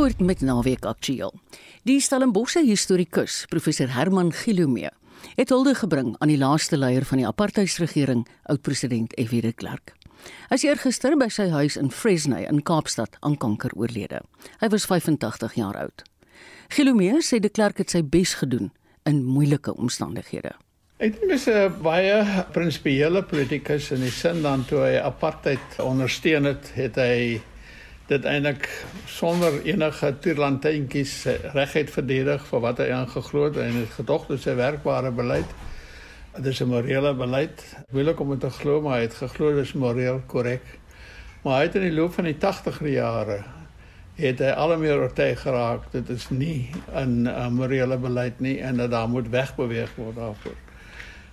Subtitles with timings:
[0.00, 1.34] Voort met naweek aktueel.
[1.84, 4.88] Die Stellenbosse historikus, professor Herman Gilomee,
[5.36, 9.42] het hulde gebring aan die laaste leier van die apartheidsregering, oud-president F.W.
[9.44, 9.92] de Klerk.
[10.48, 14.22] Hy is eergister by sy huis in Fresnay in Kaapstad aan kanker oorlede.
[14.64, 16.06] Hy was 85 jaar oud.
[16.72, 18.72] Gilomee sê de Klerk het sy bes gedoen
[19.04, 20.56] in moeilike omstandighede.
[20.96, 22.24] Ek dink dis 'n baie
[22.56, 27.42] prinsipiële politikus in die sin dan toe hy apartheid ondersteun het, het hy
[28.10, 28.66] dit eintlik
[29.06, 31.12] sonder enige toerlantjies
[31.54, 35.52] regheid verdedig vir wat hy aangeglo het en het gedog dit sy werkbare beleid.
[36.34, 37.62] Dit is 'n morele beleid.
[37.90, 40.62] Moeilik om dit te glo, maar hy het geglo dit is moreel korrek.
[41.42, 43.44] Maar hy het in die loop van die 80er jare
[44.16, 48.90] het hy al meer oortuig geraak dit is nie 'n morele beleid nie en dat
[48.90, 50.69] daar moet wegbeweeg word daarvoor.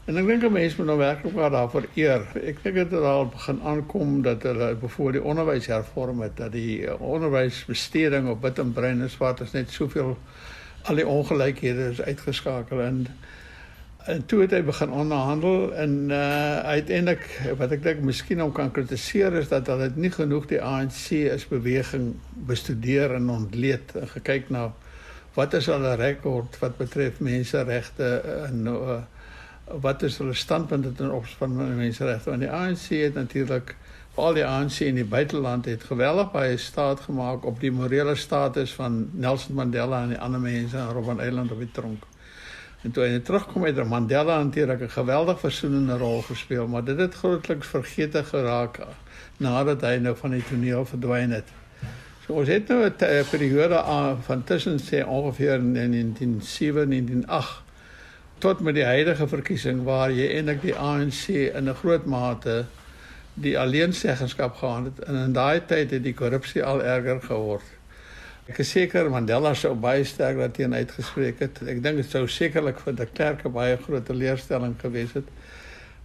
[0.08, 2.22] En ek dink mense moet nou werklik maar daarvoor eer.
[2.40, 6.54] Ek dink dit het al begin aankom dat hulle voor die onderwys hervorm het dat
[6.54, 10.14] die eh, onderwysbesteding op wit en bruin en swart is net soveel
[10.88, 13.02] al die ongelykhede is uitgeskakel en
[14.08, 17.26] en toe het hy begin onderhandel en uh uiteindelik
[17.60, 21.44] wat ek dink miskien om kan kritiseer is dat hulle nie genoeg die ANC is
[21.52, 22.14] beweging
[22.48, 24.70] bestudeer en ontleed en gekyk na
[25.36, 28.16] wat is hulle rekord wat betref menseregte
[28.48, 29.02] en uh,
[29.82, 32.30] wat is hulle standpunte ten opsigte van menseregte?
[32.30, 33.76] Want die ANC het natuurlik
[34.18, 38.74] al die ANC in die buiteland het geweldig baie staat gemaak op die morele status
[38.74, 42.08] van Nelson Mandela en die ander mense in Robben Island op die tronk.
[42.82, 47.14] En toe hy terugkom het Mandela natuurlik 'n geweldig versoenende rol gespeel, maar dit het
[47.14, 48.80] grootliks vergete geraak
[49.38, 51.52] nadat hy nou van die toneel verdwyn het.
[52.26, 53.84] So ons het nou 'n periode
[54.22, 57.67] van tussen sê ongeveer in 1907 en 1908
[58.40, 62.66] tot met die huidige verkiesing waar jy eintlik die ANC in 'n groot mate
[63.34, 67.66] die alleenseggenskap gehad het en in daai tyd het die korrupsie al erger geword.
[68.48, 71.60] Ek is seker Mandela sou baie sterk daarteen uitgespreek het.
[71.68, 75.28] Ek dink dit sou sekerlik vir die klerke baie groot teleurstelling gewees het.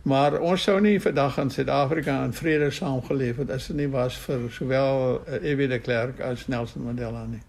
[0.02, 4.18] Maar ons sou nie vandag in Suid-Afrika in vrede saamgeleef het as dit nie was
[4.24, 5.68] vir sowel F.W.
[5.70, 7.42] de Klerk as Nelson Mandela nie.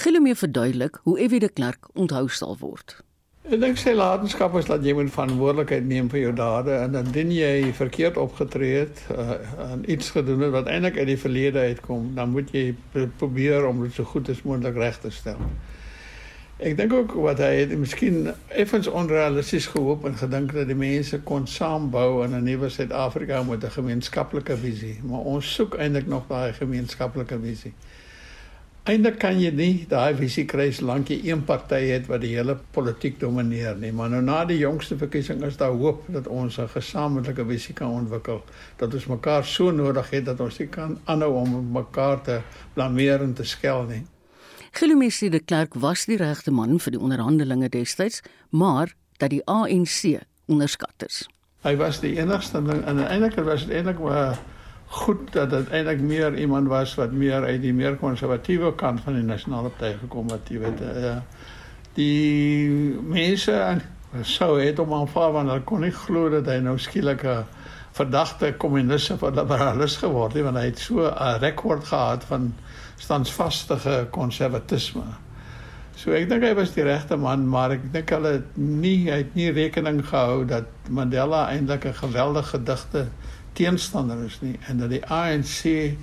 [0.00, 1.38] Gilomee verduidelik hoe F.W.
[1.44, 3.02] de Klerk onthou sal word.
[3.42, 7.08] Ek dink sy latenskap is dat jy moet verantwoordelikheid neem vir jou dade en dan
[7.10, 12.12] dien jy verkeerd opgetree het uh, en iets het wat eintlik uit die verlede uitkom,
[12.14, 12.68] dan moet jy
[13.18, 15.42] probeer om dit so goed as moontlik reg te stel.
[16.62, 18.30] Ek dink ook wat hy het miskien
[18.62, 23.64] effens onrealisties gehoop en gedink dat die mense kon saambou in 'n nuwe Suid-Afrika met
[23.64, 27.74] 'n gemeenskaplike visie, maar ons soek eintlik nog daai gemeenskaplike visie.
[28.82, 32.56] Eindelik kan jy nie daai visie kry solank jy een party het wat die hele
[32.74, 36.66] politiek domineer nie, maar nou na die jongste verkiesing is daar hoop dat ons 'n
[36.66, 38.42] gesamentlike visie kan ontwikkel,
[38.78, 42.40] dat ons mekaar so nodig het dat ons nie kan aanhou om mekaar te
[42.74, 44.02] blameer en te skel nie.
[44.72, 50.18] Gilumesi de Klerk was die regte man vir die onderhandelinge destyds, maar dat die ANC
[50.46, 51.28] onderskat is.
[51.62, 54.38] Hy was die enigste en eintlik was dit eintlik maar
[54.92, 59.16] goed dat dit eintlik meer iemand was wat meer uit die meer konservatiewe kant van
[59.16, 60.82] die nasionale party gekom het, jy weet.
[60.84, 61.14] Uh,
[61.96, 62.68] die
[63.08, 63.56] mense
[64.28, 67.44] sou het om aanvaar want hulle kon nie glo dat hy nou skielik 'n
[67.96, 72.54] verdagte kommunis of liberalis geword het want hy het so 'n rekord gehad van
[72.96, 75.04] standvastige konservatisme.
[75.96, 79.18] So ek dink hy was die regte man, maar ek dink hulle het nie hy
[79.22, 83.06] het nie rekening gehou dat Mandela eintlik 'n geweldige digte
[83.52, 85.96] teenstander is nie en dat die ANC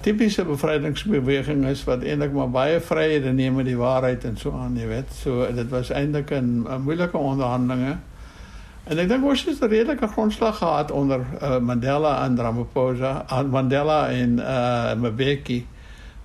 [0.00, 4.76] tipiese bevrydingsbeweging is wat eintlik maar baie vryhede neem met die waarheid en so aan,
[4.78, 5.10] jy weet.
[5.22, 7.96] So dit was eintlik 'n moeilike onderhandelinge.
[8.88, 13.50] En ek dink ons het 'n redelike grondslag gehad onder uh, Mandela en Ramaphosa, aan
[13.50, 15.66] Mandela en uh Mbeki.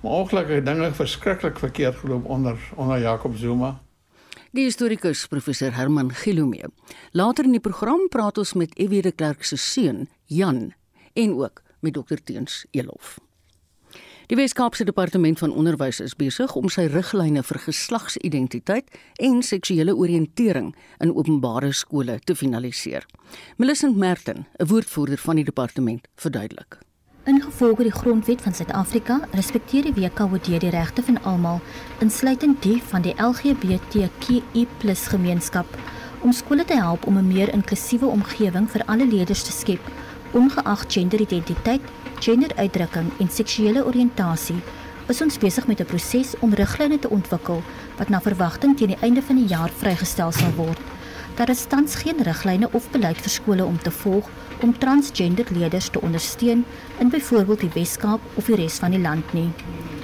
[0.00, 3.83] Maar ongelukkig dinge verskriklik verkeerd geloop onder onder Jacob Zuma.
[4.54, 6.68] Die historikus professor Herman Gilomee.
[7.10, 10.68] Later in die program praat ons met Ewie de Klerk se seun, Jan,
[11.18, 13.16] en ook met Dr Teens Elof.
[14.30, 20.70] Die Weskaapse Departement van Onderwys is besig om sy riglyne vir geslagsidentiteit en seksuele oriëntering
[21.02, 23.02] in openbare skole te finaliseer.
[23.58, 26.78] Millicent Merton, 'n woordvoerder van die departement, verduidelik.
[27.24, 31.62] Ingevolge die grondwet van Suid-Afrika respekteer die WKOD die regte van almal,
[32.04, 34.66] insluitend die van die LGBTQI+
[35.08, 35.78] gemeenskap,
[36.20, 39.80] om skole te help om 'n meer inklusiewe omgewing vir alle leerders te skep,
[40.32, 41.80] ongeag genderidentiteit,
[42.20, 44.60] genderuitdrukking en seksuele oriëntasie.
[45.08, 47.62] Is ons besig met 'n proses om riglyne te ontwikkel
[47.96, 50.80] wat na verwagting teen die einde van die jaar vrygestel sal word.
[51.34, 54.28] Daar is tans geen riglyne of beleid vir skole om te volg
[54.62, 56.64] om transgender leerders te ondersteun
[56.98, 59.50] in byvoorbeeld die Wes-Kaap of die res van die land nie.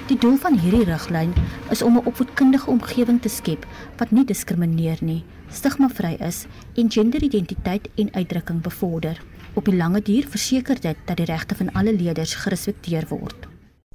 [0.07, 1.33] Die doel van hierdie riglyn
[1.69, 3.65] is om 'n opvoedkundige omgewing te skep
[3.97, 6.45] wat nie diskrimineer nie, stigmavry is
[6.75, 9.21] en genderidentiteit en uitdrukking bevorder.
[9.53, 13.50] Op die lange duur verseker dit dat die regte van alle leerders gerespekteer word.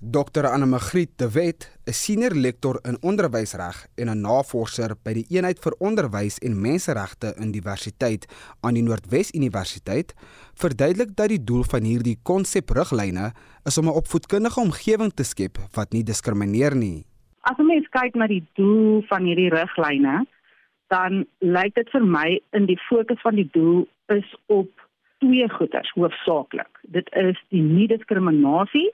[0.09, 5.27] Dr Anne Magriet de Wet, 'n senior lektor in onderwysreg en 'n navorser by die
[5.35, 8.27] Eenheid vir Onderwys en Menseregte in Diversiteit
[8.61, 10.15] aan die Noordwes Universiteit,
[10.55, 13.33] verduidelik dat die doel van hierdie konsepriglyne
[13.65, 17.05] is om 'n opvoedkundige omgewing te skep wat nie diskrimineer nie.
[17.41, 20.27] As mens kyk na die doel van hierdie riglyne,
[20.89, 24.71] dan lyk dit vir my in die fokus van die doel is op
[25.19, 26.71] twee goeders hoofsaaklik.
[26.83, 28.93] Dit is die nie-diskriminasie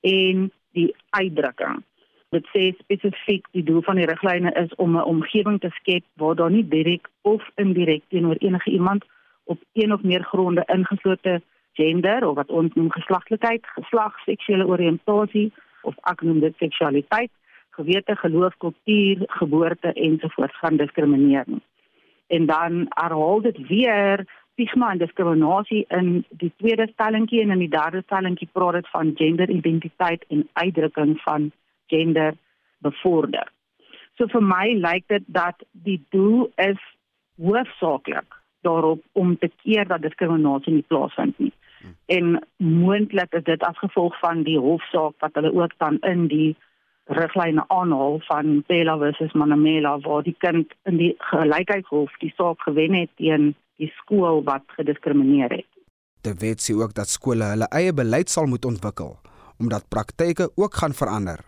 [0.00, 1.82] en die uitdrukking.
[2.30, 6.34] Dit sê spesifiek die doel van die riglyne is om 'n omgewing te skep waar
[6.34, 9.04] daar nie direk of indirek teenoor enige iemand
[9.44, 11.40] op een of meer gronde ingeslote
[11.72, 15.52] gender of wat ons noem geslaglikheid, geslag, seksuele oriëntasie
[15.82, 17.30] of ek noem dit seksualiteit,
[17.70, 21.62] gewete, geloof, kultuur, geboorte ensovoorts gaan diskrimineer nie.
[22.26, 24.26] En dan herhaal dit weer
[24.58, 29.12] stigma en diskriminasie in die tweede stellingkie en in die derde stellingkie praat dit van
[29.14, 31.50] genderidentiteit en uitdrukking van
[31.86, 32.34] gender
[32.82, 33.46] bevorder.
[34.18, 36.80] So vir my lyk dit dat die doel is
[37.38, 38.34] hoofsaaklik
[38.66, 41.52] daarop om te keer dat diskriminasie nie plaasvind nie.
[42.10, 46.56] En moontlik is dit as gevolg van die hofsaak wat hulle ook dan in die
[47.06, 52.98] riglyne aanhaal van Pella versus Manamela waar die kind in die gelykheidshof die saak gewen
[52.98, 55.70] het teen die skool wat gediskrimineer het.
[56.26, 59.16] Die wet sê ook dat skole hulle eie beleid sal moet ontwikkel
[59.58, 61.40] omdat praktyke ook gaan verander.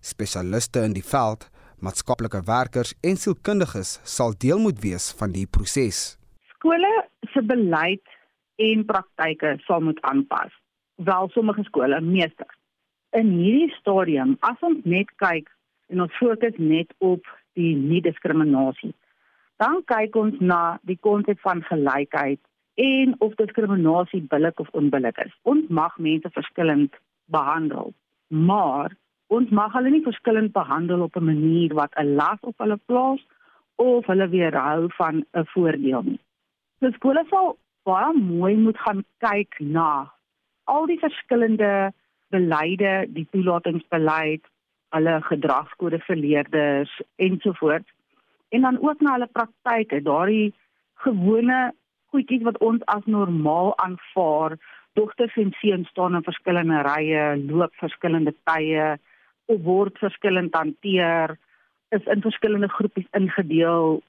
[0.00, 1.48] Spesialiste in die veld,
[1.82, 6.18] maatskaplike werkers en sielkundiges sal deel moet wees van die proses.
[6.54, 6.92] Skole
[7.32, 8.14] se beleid
[8.62, 10.54] en praktyke sal moet aanpas.
[10.96, 12.46] Wel sommige skole, meeste.
[13.10, 15.50] In hierdie stadium, as ons net kyk
[15.92, 17.26] en ons fokus net op
[17.58, 18.94] die nie-diskriminasie,
[19.62, 22.40] Dan kyk ons na die konsep van gelykheid
[22.76, 25.32] en of diskriminasie billik of onbillik is.
[25.42, 26.96] Ons mag mense verskillend
[27.32, 27.94] behandel,
[28.28, 28.92] maar
[29.32, 33.22] ons mag hulle nie verskillend behandel op 'n manier wat 'n las op hulle plaas
[33.76, 36.20] of hulle weerhou van 'n voordeel nie.
[36.80, 40.12] So skole sal baie mooi moet gaan kyk na
[40.64, 41.92] al die verskillende
[42.28, 44.44] beleide, die toelatingsbeleid,
[44.94, 47.95] hulle gedragskode vir leerders ensovoorts
[48.48, 50.54] en dan ook na hulle praktyke, daardie
[51.04, 51.72] gewone
[52.14, 54.56] goedjies wat ons as normaal aanvaar.
[54.96, 58.94] Dogters en seuns staan in verskillende rye, loop verskillende tye,
[59.52, 61.36] of word verskillend hanteer,
[61.94, 64.00] is in verskillende groepies ingedeel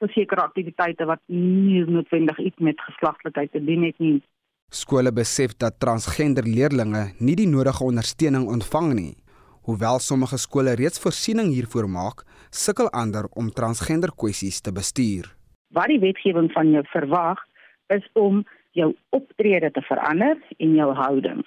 [0.00, 4.18] vir sekere aktiwiteite wat nie noodwendig iets met geslaglikheid te doen het nie.
[4.74, 9.12] Skole besef dat transgender leerders nie die nodige ondersteuning ontvang nie.
[9.64, 15.26] Hoewel sommige skole reeds voorsiening hiervoor maak, sukkel ander om transgender kwessies te bestuur.
[15.74, 17.40] Wat die wetgewing van jou verwag,
[17.90, 18.44] is om
[18.78, 21.42] jou optrede te verander en jou houding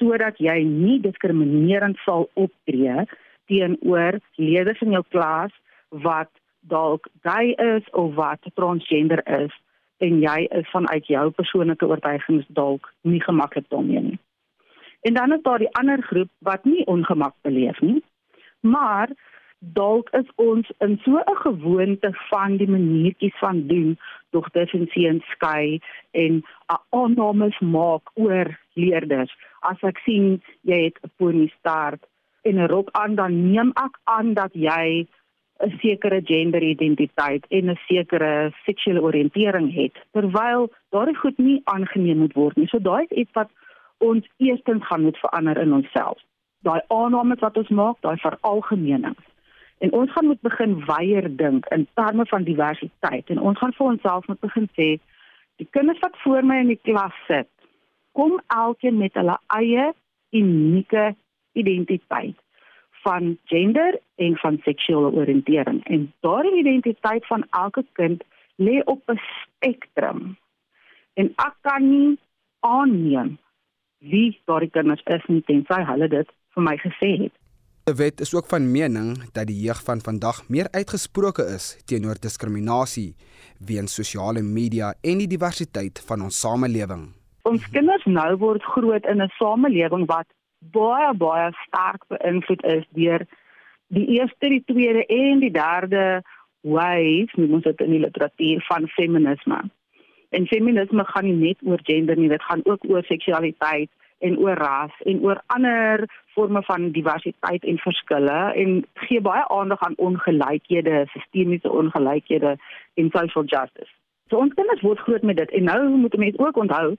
[0.00, 3.04] sodat jy nie diskriminerend sal optree
[3.52, 5.52] teenoor leerders in jou klas
[6.06, 6.30] wat
[6.72, 9.52] dalk gay is of wat transgender is
[10.00, 14.18] en jy is vanuit jou persoonlike oortuigings dalk nie gemaklik daarmee nie.
[15.04, 18.00] En dan is daar die ander groep wat nie ongemak beleef nie.
[18.60, 19.12] Maar
[19.60, 23.98] dalk is ons in so 'n gewoonte van die maniertjies van doen,
[24.32, 26.42] en seuns skei en
[26.90, 29.32] aannames maak oor leerders.
[29.60, 32.06] As ek sien jy het 'n pony start
[32.42, 35.06] en 'n rok aan, dan neem ek aan dat jy
[35.60, 42.32] 'n sekere genderidentiteit en 'n sekere seksuele oriëntering het, terwyl daardie goed nie aangeneem moet
[42.32, 42.68] word nie.
[42.68, 43.50] So daai is iets wat
[43.98, 46.18] ons eerstens gaan moet verander in onsself.
[46.62, 49.29] Daai aannames wat ons maak, daai veralgemenings.
[49.80, 53.86] En ons gaan moet begin weier dink in terme van diversiteit en ons gaan vir
[53.86, 54.88] onsself moet begin sê
[55.62, 57.48] die kinders wat voor my in die klas sit,
[58.12, 59.90] kom elkeen met hulle eie
[60.36, 61.14] unieke
[61.52, 62.36] identiteit
[63.04, 68.24] van gender en van seksuele oriëntering en daardie identiteit van elke kind
[68.60, 70.36] lê op 'n spektrum.
[71.14, 72.18] En ek kan nie
[72.60, 73.38] aanneem
[73.98, 77.39] wie daardie kinders is nie tensy hulle dit vir my gesê het.
[77.88, 82.18] Die wet is ook van mening dat die jeug van vandag meer uitgesproke is teenoor
[82.20, 83.14] diskriminasie
[83.58, 87.08] weens sosiale media en die diversiteit van ons samelewing.
[87.48, 93.26] Ons kinders nou word groot in 'n samelewing wat baie baie sterk beïnvloed is deur
[93.88, 96.22] die eerste, die tweede en die derde
[96.60, 99.60] wave, moet ons dit in die literatuur van feminisme.
[100.28, 104.58] En feminisme gaan nie net oor gender nie, dit gaan ook oor seksualiteit en oor
[104.60, 111.06] ras en oor ander forme van diversiteit en verskille en gee baie aandag aan ongelykhede,
[111.14, 112.56] sistemiese ongelykhede
[112.94, 113.92] en social justice.
[114.28, 116.96] So ons kinders word groot met dit en nou moet mense ook onthou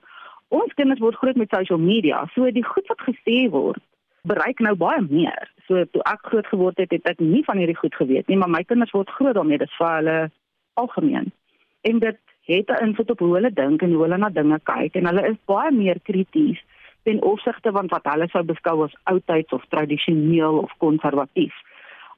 [0.52, 2.26] ons kinders word groot met social media.
[2.34, 3.80] So die goed wat gesê word
[4.28, 5.48] bereik nou baie meer.
[5.68, 8.52] So toe ek groot geword het, het ek nie van hierdie goed geweet nie, maar
[8.52, 9.62] my kinders word groot daarmee.
[9.62, 10.18] Dit is vir hulle
[10.82, 11.32] algemeen.
[11.88, 12.20] En dit
[12.52, 15.28] het 'n invloed op hoe hulle dink en hoe hulle na dinge kyk en hulle
[15.30, 16.60] is baie meer krities
[17.04, 21.54] ten opsigte van wat hulle sou beskou as oudtyds of tradisioneel of konservatief.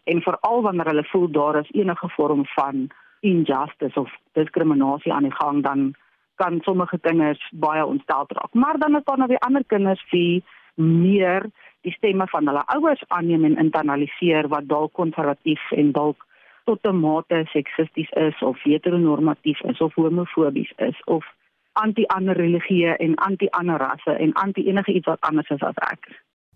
[0.03, 2.87] En veral wanneer hulle voel daar is enige vorm van
[3.19, 5.93] injustice of diskriminasie aan die gang dan
[6.35, 8.53] kan sommige kinders baie ontstel raak.
[8.53, 10.43] Maar dan is daar nog weer ander kinders wie
[10.75, 11.45] meer
[11.81, 16.25] die stemme van hulle ouers aanneem en internaliseer wat dalk konservatief en dalk
[16.63, 21.25] tot 'n mate seksisties is of heteronormatief is of homofobies is of
[21.73, 26.09] anti-ander religieë en anti-ander rasse en anti-enige iets wat anders is as ek.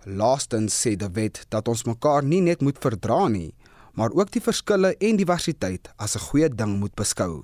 [0.06, 3.52] Laastens sê die wet dat ons mekaar nie net moet verdra nie,
[3.98, 7.44] maar ook die verskille en diversiteit as 'n goeie ding moet beskou.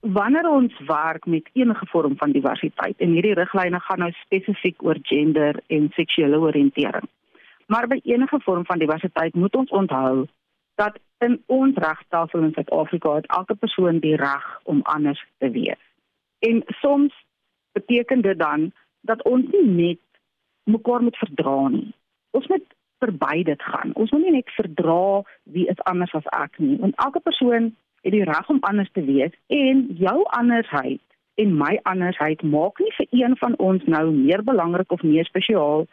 [0.00, 4.98] Wanneer ons werk met enige vorm van diversiteit en hierdie riglyne gaan nou spesifiek oor
[5.02, 7.08] gender en seksuele oriëntering.
[7.66, 10.26] Maar by enige vorm van diversiteit moet ons onthou
[10.74, 15.89] dat in ons regstelsel in Suid-Afrika het elke persoon die reg om anders te wees.
[16.40, 17.14] En soms
[17.72, 20.00] beteken dit dan dat ons nie net
[20.64, 21.94] mekaar moet verdra nie.
[22.30, 22.66] Ons moet
[22.98, 23.94] verby dit gaan.
[23.94, 26.76] Ons moet nie net verdra wie is anders as ek nie.
[26.80, 27.72] Want elke persoon
[28.04, 31.00] het die reg om anders te wees en jou andersheid
[31.40, 35.86] en my andersheid maak nie vir een van ons nou meer belangrik of meer spesiaal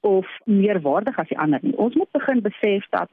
[0.00, 1.76] of meer waardig as die ander nie.
[1.76, 3.10] Ons moet begin besef dat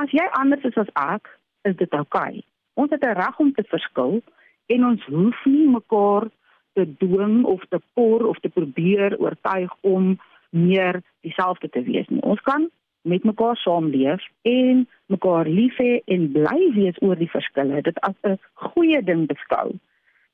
[0.00, 1.30] as jy anders is as ek,
[1.64, 2.40] is dit oukei.
[2.40, 2.44] Okay.
[2.74, 4.22] Ons het 'n reg om te verskil
[4.66, 6.28] en ons hoef nie mekaar
[6.74, 10.14] te dwing of te por of te probeer oortuig om
[10.50, 12.22] meer dieselfde te wees nie.
[12.22, 12.68] Ons kan
[13.04, 17.82] met mekaar saamleef en mekaar lief hê en bly wees oor die verskille.
[17.82, 19.78] Dit as 'n goeie ding beskou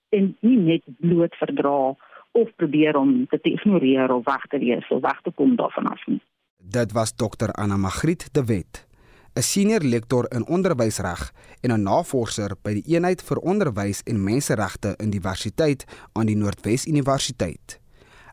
[0.09, 1.97] en nie net bloot verdra
[2.33, 5.87] of probeer om dit te ignoreer of weg te wees of weg te kom daarvan
[5.87, 6.21] af nie.
[6.57, 8.87] Dit was dokter Anna Magriet de Wet,
[9.35, 14.95] 'n senior lektor in onderwysreg en 'n navorser by die Eenheid vir Onderwys en Menseregte
[14.99, 17.79] in Diversiteit aan die Noordwes Universiteit.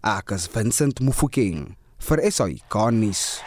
[0.02, 3.42] Ek is Vincent Mufokeng vir SAI Garnis.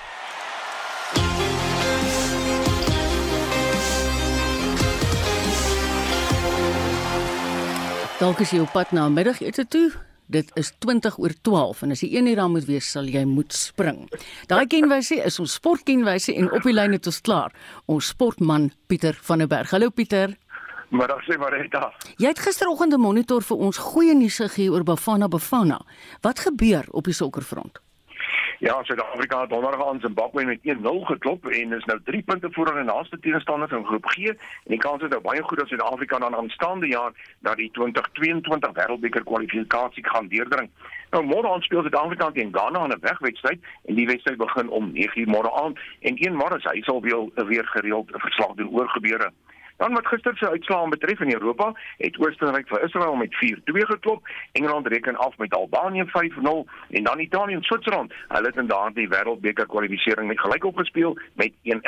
[8.18, 10.09] Dalk is jy op pad na middagete toe.
[10.30, 13.24] Dit is 20 oor 12 en as jy een uur daar moet wees, sal jy
[13.26, 14.04] moet spring.
[14.46, 17.50] Daai kenwysie is ons sportkenwysie en op die lyn het ons klaar.
[17.90, 19.74] Ons sportman Pieter van der Berg.
[19.74, 20.36] Hallo Pieter.
[20.90, 21.38] Dan sê
[21.70, 21.94] daar.
[22.18, 25.80] Jy het gisteroggend 'n monitor vir ons goeie nuus gegee oor Bafana Bafana.
[26.20, 27.80] Wat gebeur op die sokkerfront?
[28.58, 32.70] Ja, Suid-Afrika het donderdag aan Zimbabwe met 1-0 geklop en is nou 3 punte voor
[32.70, 34.16] aan die naaste teenstanders in groep G.
[34.26, 38.72] En die kans is nou baie goed dat Suid-Afrika dan aanstaande jaar na die 2022
[38.72, 40.70] Wêreldbeker kwalifikasie gaan deurdring.
[41.10, 44.90] Nou môre aan speel Suid-Afrika teen Ghana aan 'n wegwedstryd en die wedstryd begin om
[44.94, 48.88] 9:00 môre aand en een môre hy sal weer weer gereeld 'n verslag doen oor
[48.88, 49.32] gebeure.
[49.80, 54.28] Dan wat gister se uitslae betref in Europa, het Oostenryk vir Israel met 4-2 geklop,
[54.52, 58.12] Engeland reken af met Albanië 5-0 en dan Italië en Switserland.
[58.28, 61.80] Hulle het in daardie wêreldbeker kwalifikasie met gelyk opgespeel met 1-1.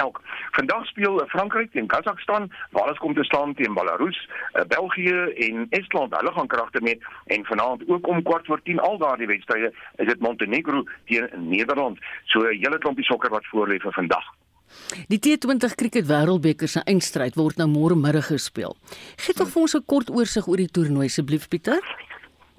[0.50, 5.18] Vandag speel Frankryk teen Kazakhstan, Wales kom te staan teen Belarus, eh, België
[5.48, 6.16] en Estland.
[6.16, 10.06] Hulle gaan kragte met en vanaand ook om kwart voor 10 al daardie wedstryde is
[10.06, 11.98] dit Montenegro teen Nederland.
[12.24, 14.41] So 'n hele klompie sokker wat voor lê vir vandag.
[15.08, 18.76] Die T20 Cricket Wêreldbeker se eindstryd word nou môre middag gespeel.
[19.16, 21.80] Gee tog vir ons 'n kort oorsig oor die toernooi asseblief Pieter.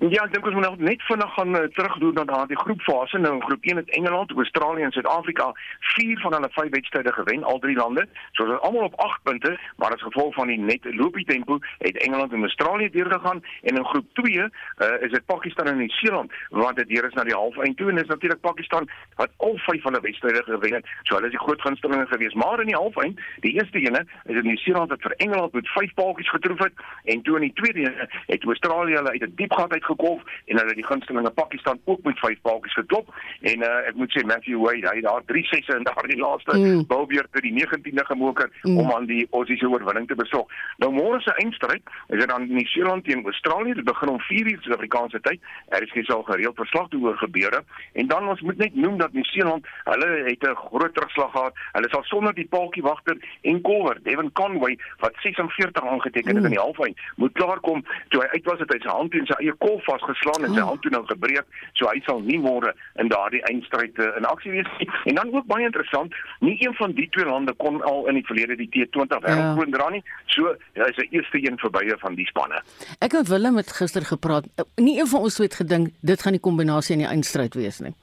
[0.04, 3.20] Ja, ek dink ons moet nou net vinnig gaan uh, terugdoen na daardie groepfase.
[3.24, 5.46] Nou in groep 1 het Engeland, Australië en Suid-Afrika
[5.94, 8.04] 4 van hulle 5 wedstryde gewen, al drie lande.
[8.32, 11.60] So hulle is almal op 8 punte, maar as gevolg van die net loopie tempo
[11.78, 15.78] het Engeland en Australië deurgegaan en in groep 2 uh, eh, is dit Pakistan en
[15.78, 19.56] Nieu-Seeland wat dit deur is na die halfeind toe en dis natuurlik Pakistan wat al
[19.58, 20.92] 5 van hulle wedstryde gewen het.
[21.04, 24.36] So hulle is die groot gunstelinge gewees, maar in die halfeind, die eerste ene is
[24.36, 27.88] dit Nieu-Seeland wat vir Engeland met 5 paaltjies getroof het en toe in die tweede
[27.88, 31.80] ene het Australië hulle uit 'n diep gat uit gekolf en hulle die gunstelinge Pakistan
[31.86, 33.10] ook met vyf paadjies geklop
[33.52, 36.86] en uh, ek moet sê Matthew Wade hy daar drie sesse in daardie laaste mm.
[36.92, 38.78] bilbeer tot die 19de gemoker mm.
[38.82, 40.50] om aan die Aussiese oorwinning te besorg.
[40.84, 43.78] Nou môre se eindstryd is dit dan Nieu-Seeland teen Australië.
[43.80, 45.42] Dit begin om 4:00 Suid-Afrikaanse tyd.
[45.76, 49.14] Er is gesal gereeld verslag te oor gebeure en dan ons moet net noem dat
[49.14, 51.54] Nieu-Seeland hulle het 'n groot terugslag gehad.
[51.72, 56.46] Hulle sal sonder die paadjie wagter en kolwer Devin Conway wat 46 aangeteken het mm.
[56.46, 59.38] in die halfeind moet klaarkom toe hy uit was het hy sy hand in sy
[59.40, 61.48] eie kolf vasgeslaan en sy hand toe nou gebreek,
[61.80, 64.90] so hy sal nie môre in daardie eindstryd uh, in aksie wees nie.
[65.12, 68.26] En dan ook baie interessant, nie een van die twee lande kon al in die
[68.28, 69.78] verlede die T20 wêreldkroon ja.
[69.78, 70.04] dra nie.
[70.36, 72.64] So hy is die eerste een verbye van die spanne.
[73.04, 74.50] Ek het Willem het gister gepraat.
[74.82, 77.94] Nie een van ons het gedink dit gaan die kombinasie in die eindstryd wees nie.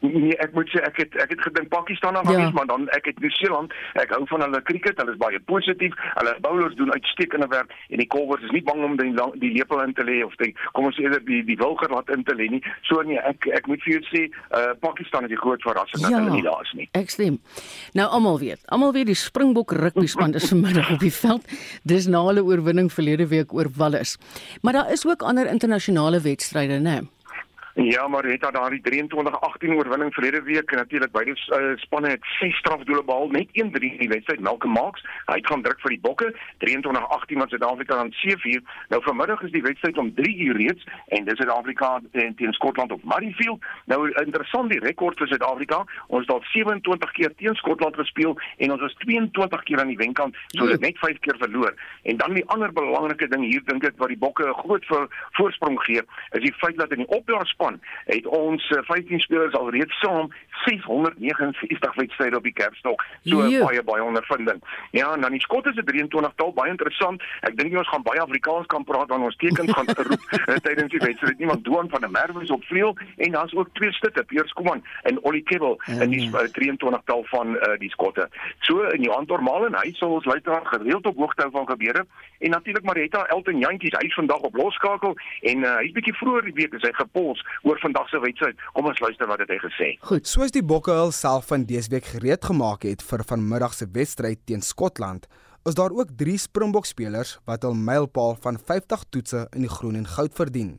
[0.00, 2.44] Nee, ek moet sê ek het ek het gedink Pakistan gaan ja.
[2.44, 3.72] wees, maar dan ek het Nieu-Seeland.
[4.02, 4.98] Ek hou van hulle cricket.
[5.00, 5.94] Hulle is baie positief.
[6.18, 9.52] Hulle bowlers doen uitstekende werk en die covers is nie bang om die lang, die
[9.54, 12.36] lepel in te lê of die kom ons eerder die die wilger laat in te
[12.36, 12.62] lê nie.
[12.88, 14.26] So nee, ek ek moet vir jou sê,
[14.56, 16.88] uh Pakistan is die groot verrassing ja, dat hulle nie daar is nie.
[16.98, 17.40] Ek stem.
[17.98, 21.56] Nou almal weet, almal weet die Springbok rugby span is vanmiddag op die veld.
[21.88, 24.16] Dis na hulle oorwinning verlede week oor Wallis.
[24.62, 27.00] Maar daar is ook ander internasionale wedstryde, né?
[27.00, 27.15] Nee?
[27.78, 32.24] Ja, maar het daar die 23-18 oorwinning verlede week en natuurlik beide uh, spanne het
[32.38, 34.40] 6 strafdoele behaal, net 1-3 in die wedstryd.
[34.40, 36.34] Malcolm Marx, hy gaan druk vir die Bokke.
[36.64, 38.62] 23-18 wat Suid-Afrika aan 7-4.
[38.88, 42.92] Nou vanmiddag is die wedstryd om 3 uur reeds en dis Suid-Afrika teen, teen Skotland
[42.92, 43.68] op Murrayfield.
[43.84, 45.84] Nou interessant die rekord vir Suid-Afrika.
[46.06, 50.00] Ons het al 27 keer teen Skotland gespeel en ons was 22 keer aan die
[50.00, 51.76] wenkant, so dit net 5 keer verloor.
[52.08, 54.88] En dan die ander belangrike ding hier dink ek wat die Bokke 'n groot
[55.36, 56.00] voorsprong gee,
[56.32, 60.32] is die feit dat in die opdragspan span het ons 15 eh, spelers alreeds saam
[60.66, 63.04] 669 wedstryde op die kerfstok.
[63.24, 63.62] So Jee.
[63.64, 64.60] baie baie ondervinding.
[64.90, 67.22] Ja, en dan die skotte se 23 tal baie interessant.
[67.40, 70.90] Ek dink ons gaan baie Afrikaans kan praat wanneer ons tekens gaan roep eh, tydens
[70.90, 71.38] die wedstryd.
[71.38, 74.82] Iemand Doan van der Merwe is op vleuel en daar's ook twee stutte, Piers Kuman
[75.02, 77.02] en Ollie Kebbel ja, in die 23 ja.
[77.04, 78.28] tal van uh, die skotte.
[78.58, 82.04] So in Johan Normaal en hy sal ons luisteraar gereeld op hoogte hou van gebeure
[82.38, 85.16] en natuurlik Marita Elton Jantjies, hy's vandag op losskakel
[85.50, 88.60] en uh, hy's bietjie vroeër die week is hy gepols oor vandag se wedstryd.
[88.76, 89.88] Kom ons luister wat het hy gesê.
[90.08, 94.40] Goed, soos die Bokke hulself van dese week gereed gemaak het vir vanmiddag se wedstryd
[94.48, 95.26] teen Skotland,
[95.68, 100.00] is daar ook 3 Springbok spelers wat hul mylpaal van 50 toetse in die groen
[100.00, 100.78] en goud verdien.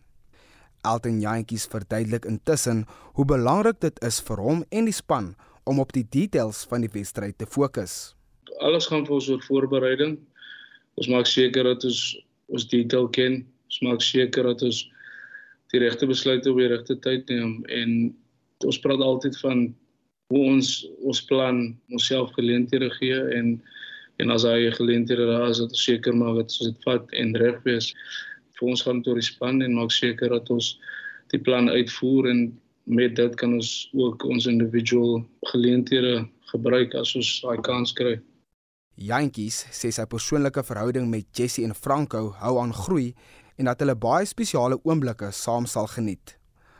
[0.81, 2.85] Elton Jantjies verduidelik intussen
[3.19, 5.35] hoe belangrik dit is vir hom en die span
[5.69, 8.15] om op die details van die wedstryd te fokus.
[8.57, 10.17] Alles gaan vir ons oor voorbereiding.
[10.97, 12.05] Ons maak seker dat ons
[12.49, 13.43] ons detail ken.
[13.69, 14.87] Ons maak seker dat ons
[15.69, 17.99] die regte besluite op die regte tyd neem en
[18.65, 19.65] ons praat altyd van
[20.33, 20.69] hoe ons
[21.05, 21.59] ons plan
[21.93, 23.57] onsself geleenthede gee en
[24.17, 27.35] en as hy geleenthede daar is dat ons seker maak dat ons dit vat en
[27.37, 27.91] reg wees
[28.57, 30.71] vir ons gaan tot die span en maak seker dat ons
[31.33, 32.41] die plan uitvoer en
[32.87, 35.19] met dit kan ons ook ons individual
[35.51, 38.15] geleenthede gebruik as ons daai kans kry.
[38.97, 43.11] Jantjies sê sy persoonlike verhouding met Jessie en Franco hou aan groei
[43.57, 46.37] en dat hulle baie spesiale oomblikke saam sal geniet.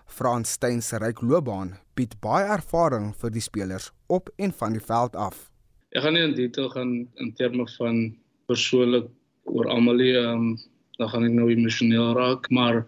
[0.08, 4.84] Frans Steyn se ryk loopbaan bied baie ervaring vir die spelers op en van die
[4.84, 5.50] veld af.
[5.96, 6.94] Ek gaan nie in detail gaan
[7.24, 8.02] in terme van
[8.48, 9.08] persoonlik
[9.48, 10.58] oor almal nie, um,
[10.98, 12.84] dan gaan ek nou emosioneel raak, maar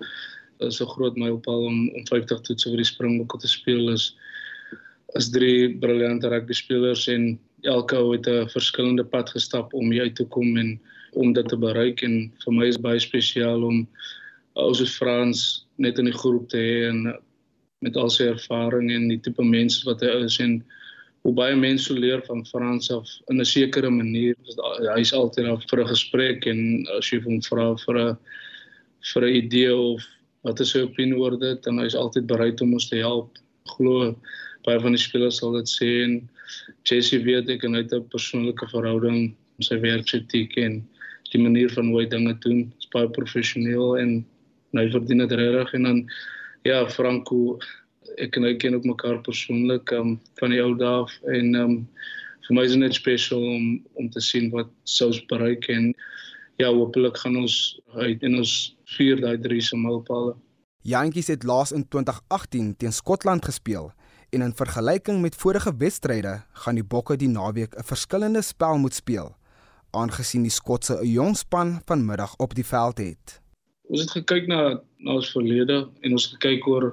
[0.59, 4.15] is 'n groot mylpaal om om 50 toetse vir die Springbokke te speel is
[5.17, 10.03] is drie briljante rugby spelers en elke ou het 'n verskillende pad gestap om hier
[10.03, 10.79] uit te kom en
[11.13, 13.87] om dit te bereik en vir my is baie spesiaal om
[14.53, 17.07] ouers soos Frans net in die groep te hê en
[17.85, 20.59] met al sy ervaring en die tipe mense wat hy is en
[21.23, 24.35] hoe baie mense leer van Frans af in 'n sekere manier.
[24.95, 26.59] Hy is altyd daar vir 'n gesprek en
[26.97, 28.17] as jy hom vra vir 'n
[29.13, 30.03] vir 'n idee of
[30.43, 33.37] wat is sy opinie oor dit en hy is altyd bereid om ons te help.
[33.75, 34.15] Glo
[34.65, 36.29] baie van die spelers sal dit sê en
[36.87, 40.87] Jessie weet ek en hy het 'n persoonlike verhouding met sy werksetiek en
[41.31, 44.25] die manier van hoe hy dinge doen is baie professioneel en
[44.77, 45.99] hy verdien dit regtig en dan
[46.67, 47.59] ja Franco
[48.17, 51.05] ek en hy ken ook mekaar persoonlik um, van die ou dae
[51.37, 51.75] en um,
[52.47, 53.65] vir my is dit net spesiaal om
[54.01, 55.93] om te sien wat sous bereik en
[56.61, 58.53] ja hopelik gaan ons uit en ons
[58.97, 60.35] vier daai drie se mylpaale
[60.87, 63.91] Jantjies het laas in 2018 teen Skotland gespeel
[64.29, 68.93] en in vergelyking met vorige wedstryde gaan die Bokke die naweek 'n verskillende spel moet
[68.93, 69.35] speel
[69.91, 73.41] aangesien die Skotse 'n jong span vanmiddag op die veld het.
[73.89, 76.91] Ons het gekyk na na ons verlede en ons gekyk oor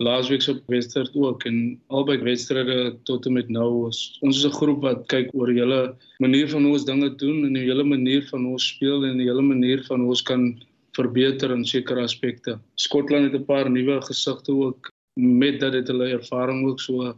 [0.00, 1.56] laasweek se wedstryd ook en
[1.92, 5.80] albei wedstryde tot en met nou is ons is 'n groep wat kyk oor julle
[6.20, 9.18] manier van hoe ons dinge doen en die hele manier van hoe ons speel en
[9.18, 10.54] die hele manier van hoe ons kan
[10.96, 12.58] verbeter in sekere aspekte.
[12.76, 17.14] Skotland het 'n paar nuwe gesigte ook met dat dit hulle ervaring ook so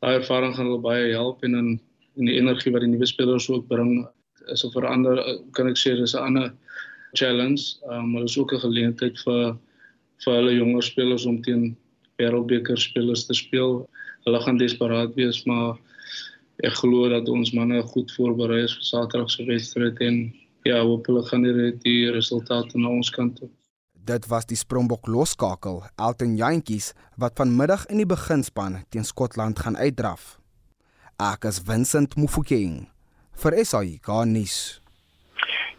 [0.00, 1.68] daai ervaring gaan hulle baie help en dan
[2.18, 4.06] en die energie wat die nuwe spelers ook bring
[4.52, 5.16] is 'n verander
[5.52, 6.52] kan ek sê dis 'n ander
[7.12, 9.56] challenge um, maar is ook 'n geleentheid vir
[10.24, 11.76] vir hulle jonger spelers om teen
[12.18, 13.88] wêreldbeker spelers te speel.
[14.24, 15.78] Hulle gaan desperaat wees maar
[16.62, 20.32] ek glo dat ons manne goed voorberei is vir Saterdag se wedstryd en
[20.64, 23.48] ja, hopelik gaan die, die resultate na ons kant toe.
[24.02, 29.78] Dit was die Springbok loskakel, Elton Jantjies, wat vanmiddag in die beginspan teen Skotland gaan
[29.78, 30.40] uitdraf.
[31.22, 32.88] Ek is Vincent Mufokeng
[33.42, 34.81] vir SAI Garnis.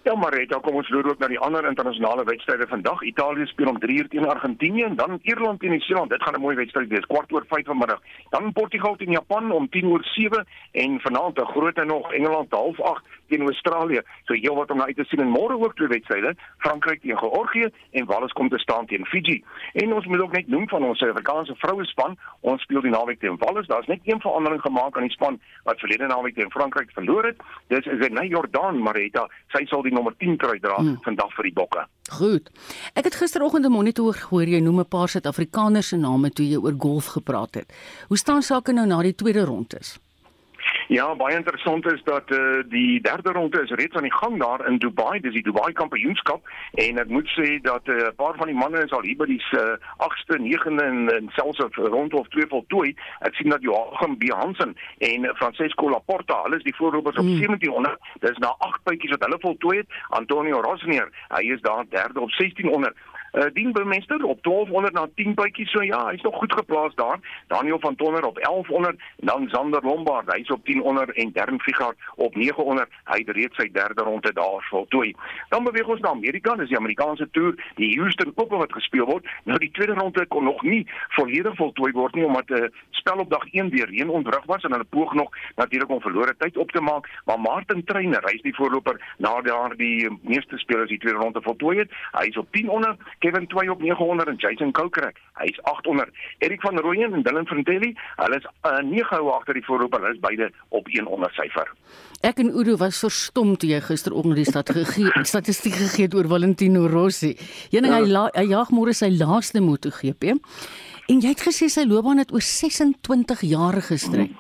[0.04, 3.02] Ja, maar dit kom ons loer ook na die ander internasionale wedstryde vandag.
[3.08, 6.10] Italië speel om 3:00 teen Argentinië en dan Ierland teen Nieu-Seeland.
[6.10, 8.02] Dit gaan 'n mooi wedstryd wees, kwart oor 5 vanmiddag.
[8.30, 13.04] Dan Portugal teen Japan om 10:07 en vanaand 'n groot en nog Engeland half 8
[13.28, 14.02] teen Australië.
[14.26, 17.18] So heel wat om na uit te sien en môre ook twee wedstryde, Frankryk teen
[17.18, 19.44] Georgië en Wales kom te staan teen Fiji.
[19.74, 23.20] En ons moet ook net noem van ons Suid-Afrikaanse vroue span, ons speel die naweek
[23.20, 23.68] teen Wales.
[23.68, 27.42] Daar's net een verandering gemaak aan die span wat verlede naweek teen Frankryk verloor het.
[27.68, 29.28] Dis is Renée Jordan Marita.
[29.56, 30.98] Sy sal die nommer 10 kry dra hmm.
[31.06, 31.88] vandag vir die bokke.
[32.14, 32.50] Goed.
[32.94, 36.58] Ek het gisteroggend 'n monitor gehoor jy noem 'n paar Suid-Afrikaners se name toe jy
[36.58, 37.74] oor golf gepraat het.
[38.08, 40.00] Hoe staan sake nou na die tweede rondes?
[40.88, 44.39] Ja, baie interessant is dat eh uh, die derde ronde is reeds aan die gang
[44.39, 48.36] daar in Dubai, dis die Dubai Kampioenskap en ek moet sê dat 'n uh, paar
[48.36, 51.76] van die manne is al hier by die uh, 8ste, 9de en, en selfs op
[51.76, 52.95] rond of twee voltooi.
[53.19, 57.39] Ek sien dat Joachim B Hansen en Francesco Laporta, hulle is die voorlopers op mm.
[57.39, 57.97] 1700.
[58.19, 59.88] Dis na 8 bytjies wat hulle voltooi het.
[60.10, 62.95] Antonio Rosnier, hy is daar derde op 1600.
[63.34, 67.43] Uh, Dien Burmester op 1200 na 10 bytjies so ja, hy's nog goed geplaas daar.
[67.48, 71.98] Daniel van Tonner op 1100 en dan Zander Lombard, hy's op 1000 en Darren Figart
[72.15, 72.89] op 900.
[73.04, 75.15] Hy het reeds sy derde ronde daar voltooi.
[75.50, 79.26] Dan beweeg ons na Amerika, dis die Amerikaanse toer, die Houston Open wat gespeel word.
[79.43, 83.17] Nou die tweede ronde kon nog nie volledig voltooi word nie omdat 'n uh, spel
[83.17, 86.58] op dag 1 deur reën ontwrig was en hulle poog nog natuurlik om verlore tyd
[86.58, 91.19] op te maak, maar Martin Treiner, hy's die voorloper na daardie meeste spelers die tweede
[91.19, 91.91] ronde voltooi het.
[92.12, 96.12] Hy's op 1000 Kevin Twy op 900 en Jason Kokrak, hy's 800.
[96.44, 100.18] Erik van Rooyen en Dylan Frontelli, hulle is uh, 9 hou agter die voorloper, hulle
[100.18, 101.72] is beide op 100 syfer.
[102.28, 106.28] Ek en Udo was verstom toe jy gisteroggend die stad gegee statistiek gegee het oor
[106.32, 107.32] Valentino Rossi.
[107.72, 108.02] Een ding ja.
[108.02, 110.34] hy, la, hy jag môre sy laaste MotoGP.
[111.12, 114.36] En jy het gesê sy loopbaan het oor 26 jaar gestryk.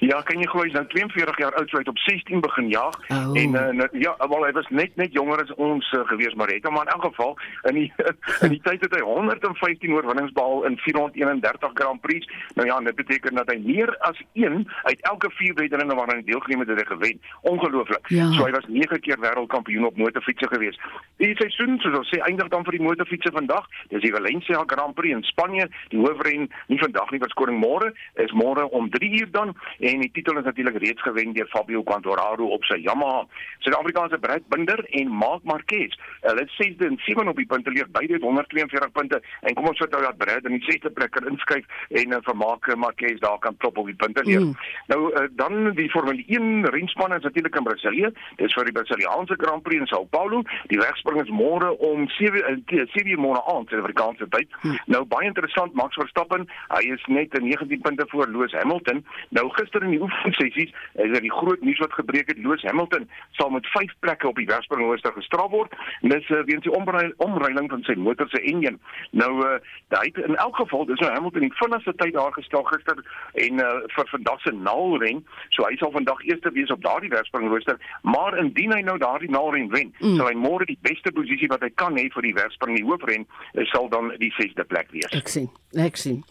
[0.00, 2.68] Ja, kan jy glo hy's nou 42 jaar oud, so hy het op 16 begin
[2.72, 3.36] jag oh.
[3.36, 6.64] en uh, ja, wel hy was net net jonger as ons uh, gewees maar het
[6.64, 7.36] hom in elk geval
[7.68, 7.88] in die
[8.46, 12.26] in die tyd het hy 115 oorwinnings behaal in 431 Grand Prix.
[12.54, 16.26] Nou ja, dit beteken dat hy meer as 1 uit elke 4 wedrenne waaraan hy
[16.30, 17.20] deelgeneem het, het hy gewen.
[17.52, 18.08] Ongelooflik.
[18.14, 18.30] Ja.
[18.36, 20.78] So hy was 9 keer wêreldkampioen op motorfietsse gewees.
[21.22, 23.68] Die seisoen, soos ons sê, eindig dan vir die motorfietsse vandag.
[23.92, 25.68] Dis die Valencia Grand Prix in Spanje.
[25.92, 30.10] Die hoofren nie vandag nie, verskoning môre, is môre om 3 uur dan en die
[30.12, 33.26] titel is natuurlik reeds gewen deur Fabio Quartararo op sy Yamaha.
[33.58, 35.96] Suid-Afrikaanse Brad Binder en Marc Marquez.
[36.20, 39.66] Hulle het 6de en 7de op die punte leer, beide het 142 punte en kom
[39.66, 43.18] ons nou dat Brad in die 6de plek kan inskuif en uh, vir Marc Marquez
[43.18, 44.40] daar kan klop op die punte leer.
[44.40, 44.54] Mm.
[44.86, 48.12] Nou uh, dan die Formule 1 renspan is natuurlik in Brasilië.
[48.36, 50.42] Dis vir die Brasiliaanse Grand Prix in São Paulo.
[50.72, 54.52] Die wegspring is môre om 7 uh, 7 môre aand Suid-Afrikaanse tyd.
[54.62, 54.78] Mm.
[54.94, 59.04] Nou baie interessant Max Verstappen, hy is net 19 punte voor Lewis Hamilton.
[59.36, 62.62] Nou gister gister in die oefensessies is daar die groot nuus wat gebreek het Lewis
[62.62, 65.72] Hamilton sal met 5 plekke op die Wesspringrooster gestraf word.
[66.02, 68.78] Dis uh, weens die omreiling van sy motor se enjin
[69.10, 69.58] nou uh,
[69.96, 73.00] hy het in elk geval dis nou Hamilton die vinnigste tyd daar gestel gister
[73.46, 75.24] en uh, vir vandag se naalren.
[75.56, 79.70] So hy sal vandag eerste wees op daardie Wesspringrooster maar indien hy nou daardie naalren
[79.72, 80.18] wen mm.
[80.18, 83.26] sal hy môre die beste posisie wat hy kan hê vir die Wesspring die hoofren
[83.72, 85.10] sal dan die 6de plek wees.
[85.16, 86.22] Ek sien ek sien.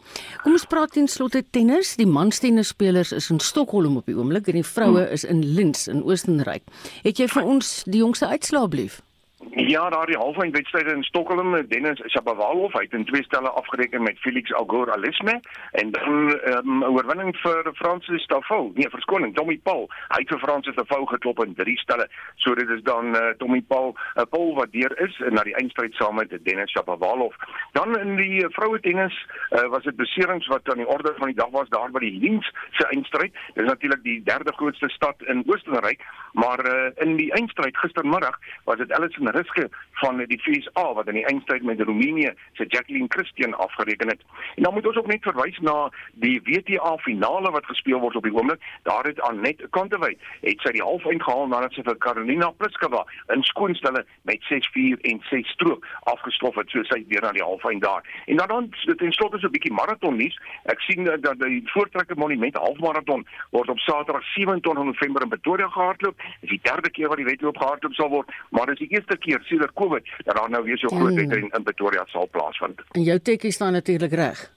[0.43, 1.93] Kom ons praat ten slotte tennis.
[1.99, 5.87] Die manstennisspelers is in in Stockholm op die oomblik en die vroue is in Linz
[5.87, 6.65] in Oostenryk.
[7.05, 8.99] Het jy vir ons die jongste uitslae blief?
[9.47, 14.19] Ja, daar die halfwyn wedstryde in Stockholm, Dennis Shapovalov het in twee stelle afgereken met
[14.19, 15.39] Felix Auger Alisme
[15.71, 18.71] en 'n um, oorwinning vir Francis Tafou.
[18.73, 19.89] Nee, verskoning, Tommy Paul.
[20.07, 22.09] Hy het vir Francis Tafou geklop in drie stelle.
[22.35, 25.55] So dit is dan uh, Tommy Paul, 'n uh, Paul wat deur is na die
[25.55, 27.35] eindstryd saam met Dennis Shapovalov.
[27.71, 31.27] Dan in die uh, vroue tennis uh, was dit beserings wat aan die orde van
[31.27, 33.33] die dag was daar by die Linz se eindstryd.
[33.53, 38.39] Dit is natuurlik die derde grootste stad in Oostenryk, maar uh, in die eindstryd gistermiddag
[38.63, 39.69] was dit Alison Riske
[40.01, 44.21] van die FSA wat in die eindstryd met Roemenië se Jacqueline Christian afgereken het.
[44.55, 48.23] En dan moet ons ook net verwys na die WTA finale wat gespeel word op
[48.23, 48.61] die oomblik.
[48.83, 53.43] Daar het Anet Kontaveit het sy die halfeind gehaal nadat sy vir Karolina Pliskova in
[53.43, 58.03] skoonstelle met 6-4 en 6 stroop afgestof het so sy weer na die halfeind daar.
[58.25, 60.39] En dan dan ten slotte so 'n bietjie maraton nuus.
[60.63, 66.17] Ek sien dat die voortrekker monument halfmaraton word op Saterdag 27 November in Pretoria gehardloop.
[66.17, 68.95] Dit is die derde keer wat die wedloop gehardloop sal word, maar dit is die
[68.97, 71.15] eerste keer sedert Covid dat daar nou weer so groot mm.
[71.15, 72.81] wedren in Pretoria sal plaasvind.
[72.97, 74.51] En jou tekkie staan natuurlik reg.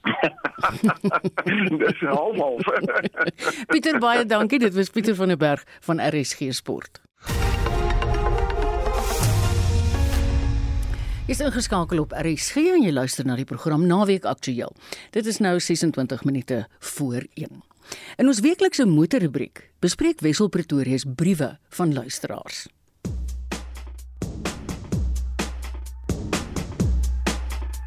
[1.83, 2.59] Dis almal.
[3.71, 4.59] Pieter baie dankie.
[4.59, 7.01] Dit was Pieter van der Berg van RSG Sport.
[11.27, 14.73] Jy's ingeskakel op RSG en jy luister na die program Naweek Aktueel.
[15.15, 17.63] Dit is nou 26 minute voor 1.
[18.19, 22.65] In ons weeklikse motorrubriek bespreek Wessel Pretoria se briewe van luisteraars.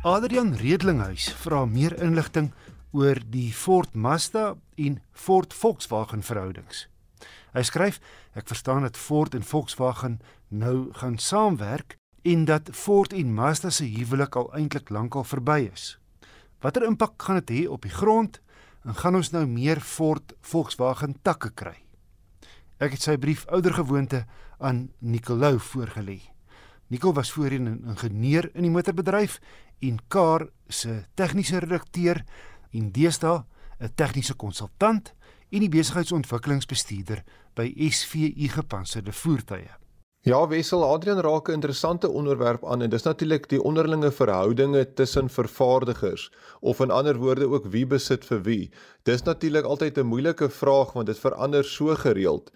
[0.07, 2.53] Adrian Redlinghuis vra meer inligting
[2.95, 6.85] oor die Ford Mazda en Ford Volkswagen verhoudings.
[7.51, 7.99] Hy skryf:
[8.31, 13.85] "Ek verstaan dat Ford en Volkswagen nou gaan saamwerk en dat Ford en Mazda se
[13.85, 15.99] huwelik al eintlik lankal verby is.
[16.63, 18.41] Watter impak gaan dit hê op die grond
[18.85, 21.83] en gaan ons nou meer Ford Volkswagen takke kry?
[22.79, 24.25] Ek het sy brief oudergewoonte
[24.59, 26.37] aan Nicolou voorgelê.
[26.89, 29.41] Nicol was voorheen 'n ingenieur in die motorbedryf
[29.81, 32.25] en Kar se tegniese redakteur
[32.73, 33.45] en deesdae
[33.81, 35.15] 'n tegniese konsultant
[35.51, 39.71] en die besigheidsontwikkelingsbestuurder by SVU Gepantserde Voertuie.
[40.27, 45.29] Ja, Wessel, Adrian raak 'n interessante onderwerp aan en dis natuurlik die onderlinge verhoudinge tussen
[45.31, 48.71] vervaardigers of in ander woorde ook wie besit vir wie.
[49.03, 52.51] Dis natuurlik altyd 'n moeilike vraag want dit verander so gereeld.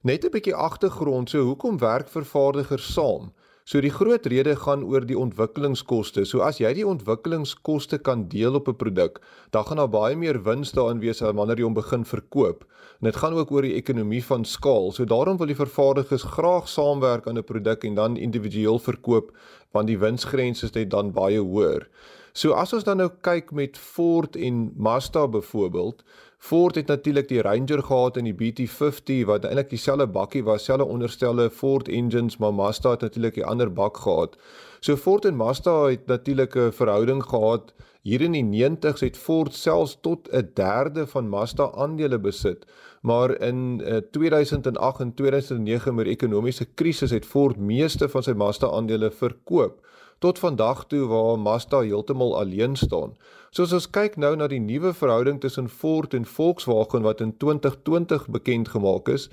[0.00, 3.32] Net 'n bietjie agtergrond, so hoekom werk vervaardigers saam?
[3.64, 6.26] So die groot rede gaan oor die ontwikkelingskoste.
[6.28, 9.22] So as jy die ontwikkelingskoste kan deel op 'n produk,
[9.52, 12.64] dan gaan daar baie meer wins daarin wees wanneer jy hom begin verkoop.
[13.00, 14.92] En dit gaan ook oor die ekonomie van skaal.
[14.92, 19.32] So daarom wil die vervaardigers graag saamwerk aan 'n produk en dan individueel verkoop
[19.72, 21.88] want die winsgrense is net dan baie hoër.
[22.34, 26.04] So as ons dan nou kyk met Ford en Mazda byvoorbeeld,
[26.44, 30.84] Ford het natuurlik die Ranger gehad en die BT50 wat eintlik dieselfde bakkie was, selfe
[30.84, 34.36] onderstelle Ford engines, maar Mazda het natuurlik 'n ander bak gehad.
[34.80, 37.72] So Ford en Mazda het natuurlik 'n verhouding gehad.
[38.02, 42.66] Hier in die 90s het Ford selfs tot 'n derde van Mazda aandele besit.
[43.00, 48.32] Maar in uh, 2008 en 2009 met die ekonomiese krisis het Ford meeste van sy
[48.32, 49.80] Mazda aandele verkoop
[50.18, 53.16] tot vandag toe waar Mazda heeltemal alleen staan.
[53.54, 58.24] Soos ons kyk nou na die nuwe verhouding tussen Ford en Volkswagen wat in 2020
[58.34, 59.28] bekend gemaak is,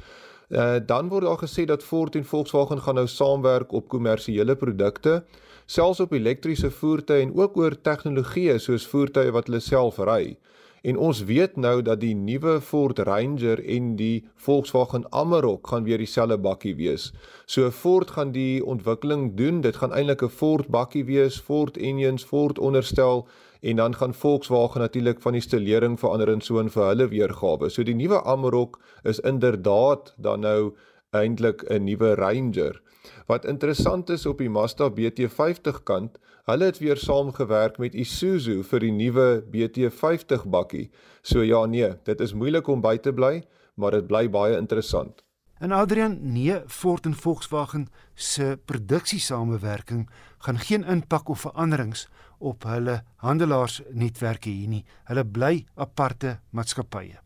[0.54, 5.24] uh, dan word daar gesê dat Ford en Volkswagen gaan nou saamwerk op kommersiële produkte,
[5.66, 10.38] selfs op elektriese voertuie en ook oor tegnologieë soos voertuie wat hulle self ry.
[10.86, 16.02] En ons weet nou dat die nuwe Ford Ranger en die Volkswagen Amarok gaan weer
[16.02, 17.10] dieselfde bakkie wees.
[17.46, 19.62] So Ford gaan die ontwikkeling doen.
[19.62, 23.26] Dit gaan eintlik 'n Ford bakkie wees, Ford engines, Ford onderstel
[23.62, 27.70] en dan gaan Volkswagen natuurlik van die stelering verander in so 'n vir hulle weergawe.
[27.70, 30.76] So die nuwe Amarok is inderdaad dan nou
[31.10, 32.82] eintlik 'n nuwe Ranger.
[33.26, 38.80] Wat interessant is op die Mazda BT50 kant, hulle het weer saamgewerk met Isuzu vir
[38.80, 40.90] die nuwe BT50 bakkie.
[41.22, 43.44] So ja nee, dit is moeilik om by te bly,
[43.76, 45.24] maar dit bly baie interessant.
[45.62, 52.08] En Adrian, nee, Ford en Volkswagen se produksiesamewerking gaan geen impak of veranderings
[52.42, 54.84] op hulle handelaarsnetwerke hê nie.
[55.10, 57.20] Hulle bly aparte maatskappye.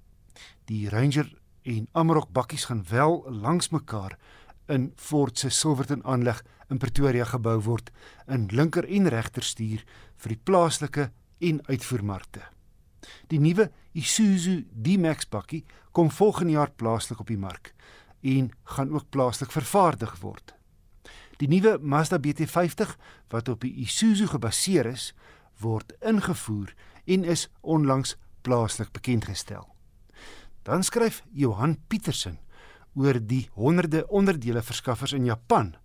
[0.70, 1.30] Die Ranger
[1.66, 4.18] en Amarok bakkies gaan wel langs mekaar
[4.68, 7.92] in Ford se Silverton aanleg in Pretoria gebou word
[8.32, 9.86] in linker en regter stuur
[10.22, 11.10] vir die plaaslike
[11.46, 12.42] en uitvoermarkte.
[13.30, 17.74] Die nuwe Isuzu D-Max bakkie kom volgende jaar plaaslik op die mark
[18.26, 20.55] en gaan ook plaaslik vervaardig word.
[21.38, 22.96] Die nuwe Mazda BT50
[23.34, 25.14] wat op die Isuzu gebaseer is,
[25.60, 26.74] word ingevoer
[27.06, 29.68] en is onlangs plaaslik bekendgestel.
[30.64, 32.40] Dan skryf Johan Petersen
[32.96, 35.76] oor die honderde onderdele verskaffers in Japan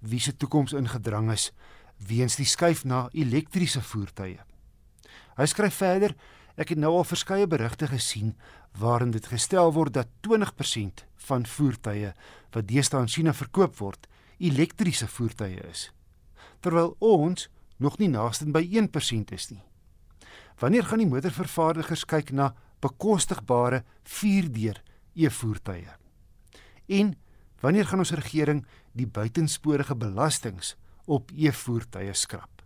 [0.00, 1.50] wie se toekoms ingedrang is
[2.06, 4.38] weens die skuif na elektriese voertuie.
[5.36, 6.14] Hy skryf verder:
[6.56, 8.34] Ek het nou al verskeie berigte gesien
[8.78, 12.14] waarin dit gestel word dat 20% van voertuie
[12.54, 14.06] wat deesdae in China verkoop word,
[14.40, 15.90] elektriese voertuie is.
[16.64, 17.48] Terwyl ons
[17.80, 19.62] nog nie naaste by 1% is nie.
[20.60, 22.50] Wanneer gaan die motorvervaardigers kyk na
[22.84, 24.80] bekostigbare 4-deur
[25.16, 25.88] e-voertuie?
[26.88, 27.14] En
[27.60, 30.74] wanneer gaan ons regering die buitensporige belastings
[31.06, 32.64] op e-voertuie skrap?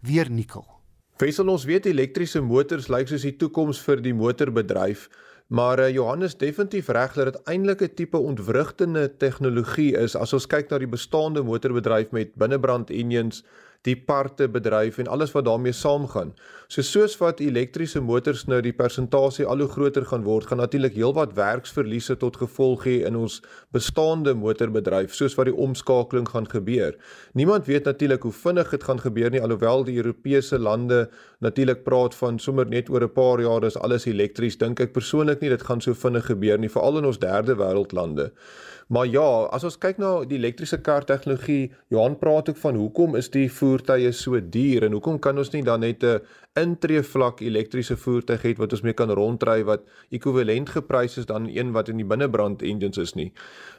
[0.00, 0.66] Weer nikkel.
[1.18, 5.08] Wessel ons weet elektriese motors lyk soos die toekoms vir die motorbedryf,
[5.48, 10.16] maar uh, Johannes definitief reg dat dit eintlik 'n tipe ontwrigtende tegnologie is.
[10.16, 13.44] As ons kyk na die bestaande motorbedryf met binnebrand engines
[13.86, 16.32] die parte bedryf en alles wat daarmee saamgaan.
[16.68, 20.96] So soos wat elektriese motors nou die persentasie al hoe groter gaan word, gaan natuurlik
[20.98, 23.38] heelwat werksverliese tot gevolg hê in ons
[23.72, 26.98] bestaande motorbedryf, soos wat die omskakeling gaan gebeur.
[27.38, 31.06] Niemand weet natuurlik hoe vinnig dit gaan gebeur nie, alhoewel die Europese lande
[31.40, 34.58] natuurlik praat van sommer net oor 'n paar jaar is alles elektries.
[34.58, 37.92] Dink ek persoonlik nie dit gaan so vinnig gebeur nie, veral in ons derde wêreld
[37.92, 38.32] lande.
[38.88, 43.18] Maar ja, as ons kyk na die elektriese kar tegnologie, Johan praat ook van hoekom
[43.20, 46.22] is die voertuie so duur en hoekom kan ons nie dan net 'n
[46.56, 51.48] intree vlak elektriese voertuig hê wat ons mee kan ronddry wat ekwivalent geprys is dan
[51.48, 53.32] een wat in die binnebrand engines is nie.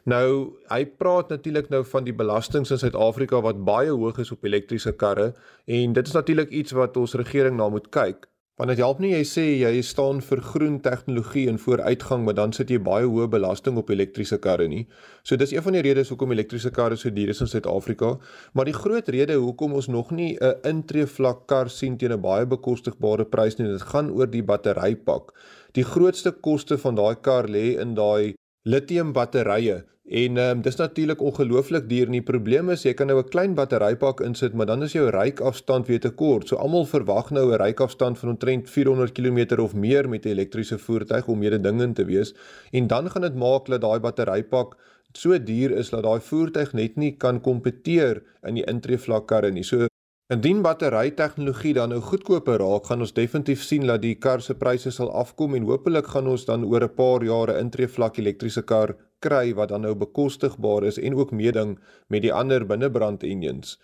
[0.05, 4.43] Nou, hy praat natuurlik nou van die belastings in Suid-Afrika wat baie hoog is op
[4.43, 5.33] elektriese karre
[5.65, 8.27] en dit is natuurlik iets wat ons regering na moet kyk.
[8.59, 12.51] Want dit help nie jy sê jy staan vir groen tegnologie en vooruitgang, maar dan
[12.51, 14.81] sit jy baie hoë belasting op elektriese karre nie.
[15.23, 18.17] So dis een van die redes hoekom elektriese karre so duur is in Suid-Afrika,
[18.51, 22.21] maar die groot rede hoekom ons nog nie 'n intree vlak kar sien teen 'n
[22.21, 25.31] baie bekostigbare prys nie, dit gaan oor die batterypak.
[25.71, 30.75] Die grootste koste van daai kar lê in daai lithium batterye En ehm um, dis
[30.75, 32.09] natuurlik ongelooflik duur.
[32.09, 35.87] Die probleem is jy kan nou 'n klein batterypak insit, maar dan is jou ryikafstand
[35.87, 36.47] weer te kort.
[36.47, 40.77] So almal verwag nou 'n ryikafstand van omtrent 400 km of meer met 'n elektriese
[40.77, 42.33] voertuig om mededingend te wees.
[42.71, 44.77] En dan gaan dit maak dat daai batterypak
[45.13, 49.63] so duur is dat daai voertuig net nie kan kompeteer in die intreevlakkarre nie.
[49.63, 49.87] So
[50.29, 54.91] Indien batterytegnologie dan nou goedkoper raak, gaan ons definitief sien dat die kar se pryse
[54.91, 59.53] sal afkom en hopelik gaan ons dan oor 'n paar jare intreevlak elektriese kar kry
[59.53, 61.77] wat dan nou bekostigbaar is en ook meeding
[62.07, 63.77] met die ander binnebrand engines.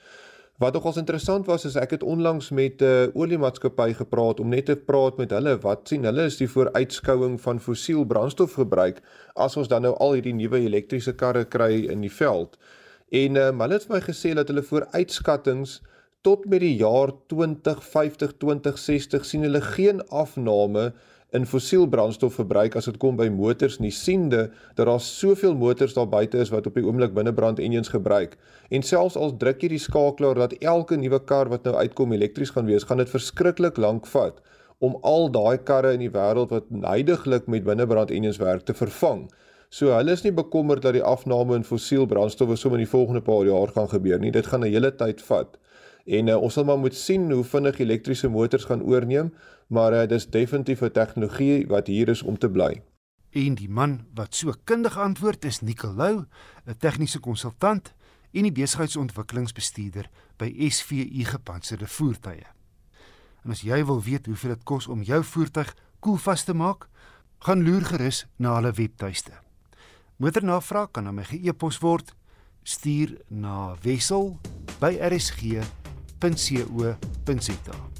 [0.57, 4.49] Wat nogals interessant was is ek het onlangs met 'n uh, eh, oliemaatskappy gepraat om
[4.49, 9.01] net te praat met hulle wat sien hulle is die vooruitskouing van fossiel brandstofgebruik
[9.35, 12.57] as ons dan nou al hierdie nuwe elektriese karre kry in die veld.
[13.11, 15.79] En um, hulle het vir my gesê dat hulle vooruitskattinge
[16.21, 20.93] tot met die jaar 2050 2060 sien hulle geen afname
[21.35, 25.95] in fossiel brandstof verbruik as dit kom by motors nie siende dat daar soveel motors
[25.97, 28.37] daar buite is wat op die oomblik binnebrand engines gebruik
[28.69, 32.53] en selfs al druk jy die skakelaar dat elke nuwe kar wat nou uitkom elektries
[32.55, 34.41] gaan wees gaan dit verskriklik lank vat
[34.83, 39.27] om al daai karre in die wêreld wat heidaglik met binnebrand engines werk te vervang
[39.75, 43.21] So hulle is nie bekommerd dat die afname in fossiel brandstowwe sommer in die volgende
[43.25, 44.31] paar jaar gaan gebeur nie.
[44.31, 45.57] Dit gaan 'n hele tyd vat.
[46.05, 49.33] En uh, ons sal maar moet sien hoe vinnig elektriese motors gaan oorneem,
[49.67, 52.81] maar uh, dis definitief 'n tegnologie wat hier is om te bly.
[53.29, 56.25] En die man wat so kundig antwoord is Nicolou,
[56.65, 57.93] 'n tegniese konsultant
[58.31, 62.45] en die besigheidsontwikkelingsbestuurder by SVU Gepantserde Voertuie.
[63.43, 66.87] En as jy wil weet hoeveel dit kos om jou voertuig koelvas te maak,
[67.39, 69.31] gaan loer gerus na hulle webtuiste.
[70.17, 72.15] Motornavraag kan aan my ge-e-pos word.
[72.63, 75.84] Stuur na wissel@rsg.co.za
[76.19, 77.93] www.rsg.co.za.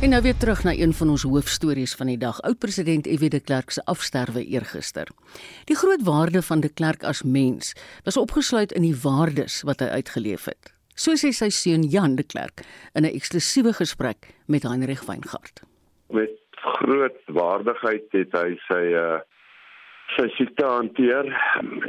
[0.00, 2.42] En nou weer terug na een van ons hoofstories van die dag.
[2.42, 3.28] Oud-president F.W.
[3.28, 5.08] de Klerk se afsterwe eergister.
[5.64, 9.86] Die groot waarde van de Klerk as mens was opgesluit in die waardes wat hy
[9.86, 10.74] uitgeleef het.
[10.94, 12.62] So sê sy seun Jan de Klerk
[12.94, 15.62] in 'n eksklusiewe gesprek met Heinrich Weingart.
[16.08, 19.18] Met groot waardigheid het hy sy uh
[20.16, 21.26] sy siekte hanteer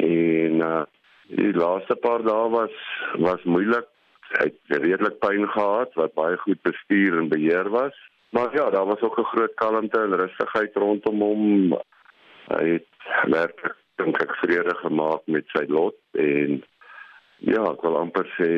[0.02, 0.84] en uh
[1.30, 2.76] die laaste paar dae was
[3.22, 3.86] was moeilik.
[4.40, 7.94] Hy het redelik pyn gehad wat baie goed bestuur en beheer was.
[8.34, 11.78] Maar ja, daar was ook 'n groot kalmte en rustigheid rondom hom.
[12.50, 12.90] Hy het
[13.30, 16.64] werklik dink ek vrede gemaak met sy lot en
[17.40, 18.50] Ja, ek wil amper sê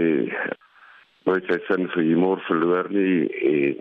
[1.27, 3.79] nooit sy sin vir humor verloor nie en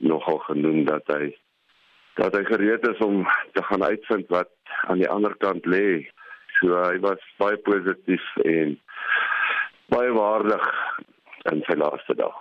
[0.00, 1.34] nogal genoem dat hy
[2.18, 4.50] dat hy gereed is om te gaan uitvind wat
[4.86, 6.06] aan die ander kant lê.
[6.60, 8.76] So hy was baie positief en
[9.90, 10.66] baie waardig
[11.50, 12.34] in sy laaste dag.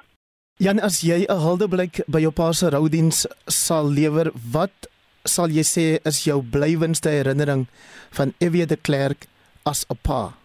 [0.62, 4.88] Jan, as jy 'n huldeblyk by jou pa se roudiens sal lewer, wat
[5.26, 7.68] sal jy sê is jou blywendste herinnering
[8.12, 9.26] van Evie de Klerk
[9.66, 10.43] as 'n pa?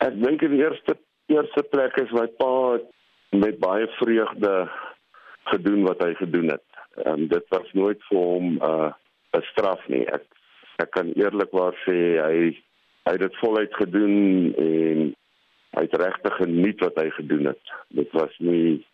[0.00, 0.96] Ek dink in die eerste
[1.30, 2.78] eerste plek is my pa
[3.36, 4.54] met baie vreugde
[5.52, 6.64] gedoen wat hy gedoen het.
[7.04, 8.90] En dit was nooit vir hom 'n uh,
[9.36, 10.06] 'n straf nie.
[10.06, 10.24] Ek
[10.82, 12.38] ek kan eerlikwaar sê hy
[13.06, 14.16] hy het dit voluit gedoen
[14.56, 15.14] en
[15.76, 17.74] hy het regtig geniet wat hy gedoen het.
[17.88, 18.84] Dit was nie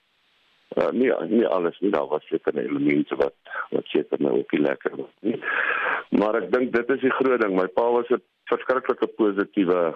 [0.76, 3.36] uh, nie nie alles nie, daar was seker elemente wat
[3.70, 5.38] wat seker nou ook lekker was nie.
[6.18, 7.54] Maar ek dink dit is die groot ding.
[7.54, 9.94] My pa was 'n verskriklike positiewe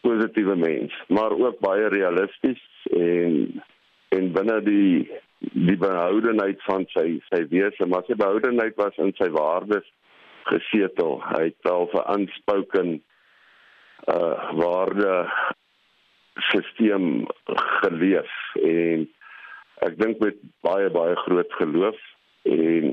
[0.00, 2.62] positiewe mens, maar ook baie realisties
[2.96, 3.62] en
[4.08, 9.28] en binne die die behoudenheid van sy sy wese, maar sy behoudenheid was in sy
[9.34, 9.86] waardes
[10.48, 11.20] gesetel.
[11.34, 12.98] Hy het al vir aanspoken
[14.08, 15.14] uh waarde
[16.48, 17.26] stelsel
[17.82, 18.30] geleef
[18.62, 19.04] en
[19.86, 21.98] ek dink met baie baie groot geloof
[22.48, 22.86] en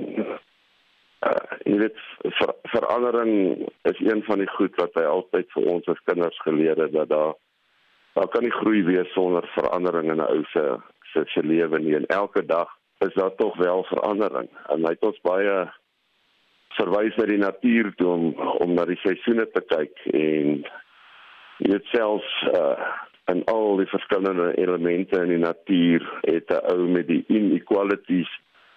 [1.25, 1.97] uh, jy weet
[2.39, 6.79] ver, verandering is een van die goed wat hy altyd vir ons as kinders geleer
[6.81, 7.33] het dat daar
[8.15, 10.77] daar kan nie groei wees sonder verandering in 'n ou se
[11.11, 11.95] se se lewe nie.
[11.95, 12.69] En elke dag
[12.99, 14.49] is daar tog wel verandering.
[14.67, 15.71] En hy het ons baie
[16.77, 18.23] verwys na die natuur toe om
[18.63, 19.99] om na die seisoene te kyk.
[20.13, 20.63] En
[21.57, 22.93] dit selfs uh
[23.25, 28.29] en al die verskillende elemente in die natuur het 'n ou met die inequalities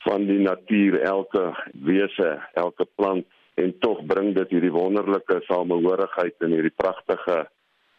[0.06, 6.54] van die natuur elke wese, elke plant en tog bring dit hierdie wonderlike samehorigheid en
[6.54, 7.46] hierdie pragtige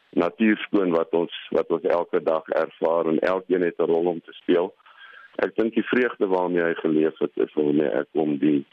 [0.10, 4.34] natuurskoon wat ons wat ons elke dag ervaar en elkeen het 'n rol om te
[4.41, 4.74] speel.
[5.36, 8.66] Ek dink die vreugde waarmee hy geleef het is waarmee ek kom die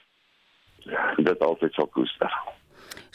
[1.16, 2.33] dit altyd sal koester.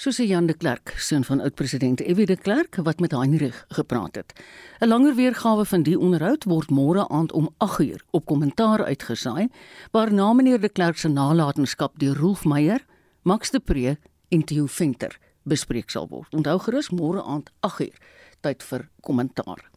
[0.02, 2.26] Soos Jan de Klerk, seun van oud-president F.W.
[2.26, 4.34] de Klerk wat met Heinrich gepraat het.
[4.80, 9.47] 'n Langer weergawe van die onderhoud word môre aand om 8uur op kommentaar uitgesaai,
[9.91, 12.86] waarna meneer de Klerk se nalatenskap deur Rolf Meyer,
[13.22, 13.97] Max de Pre
[14.30, 16.34] en Theo Venter bespreek sal word.
[16.34, 17.97] Onthou gerus môre aand 8uur
[18.39, 19.70] tyd vir kommentaar.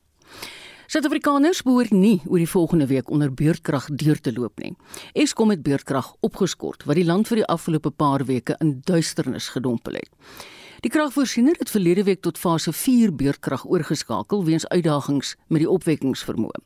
[0.85, 4.75] Suid-Afrikaners behoort nie oor die volgende week onder beurtkrag deur te loop nie.
[5.17, 9.97] Eskom het beurtkrag opgeskort wat die land vir die afgelope paar weke in duisternis gedompel
[9.97, 10.11] het.
[10.85, 16.61] Die kragvoorsiener het verlede week tot fase 4 beurtkrag oorgeskakel weens uitdagings met die opwekkingsvermoë.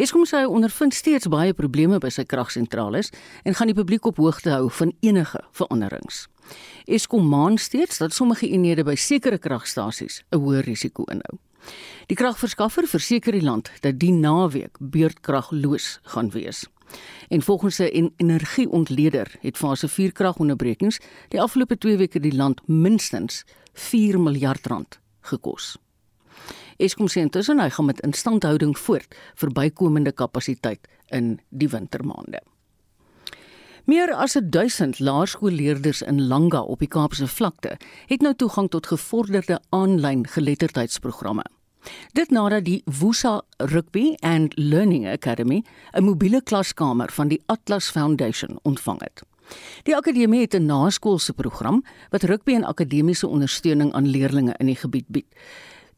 [0.00, 3.02] Eskom sê hy ondervind steeds baie probleme by sy kragsentrale
[3.44, 6.24] en gaan die publiek op hoogte hou van enige veranderings.
[6.88, 11.36] Eskom maan steeds dat sommige eenhede by sekere kragstasies 'n hoër risiko inhou.
[12.10, 16.64] Die kragverskaffer verseker die land dat die naweek beurtkragloos gaan wees.
[17.28, 20.98] En volgens 'n energieontleder het fase 4 kragonderbrekings
[21.28, 25.78] die afgelope 2 weke die land minstens 4 miljard rand gekos.
[26.76, 32.42] Eskom sê intussen hy gaan met instandhouding voort vir bykomende kapasiteit in die wintermaande.
[33.84, 39.60] Meer as 1000 laerskoolleerders in Langa op die Kaapse vlakte het nou toegang tot gevorderde
[39.68, 41.59] aanlyn geletterdheidsprogramme.
[42.12, 45.62] Dit nadat die Woesa Rugby and Learning Academy
[45.92, 49.22] 'n mobiele klaskamer van die Atlas Foundation ontvang het.
[49.82, 54.76] Die akademie het 'n naskoolse program wat rugby en akademiese ondersteuning aan leerders in die
[54.76, 55.26] gebied bied.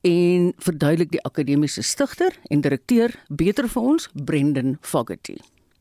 [0.00, 5.36] En verduidelik die akademiese stigter en direkteur beter vir ons Brendan Fogarty.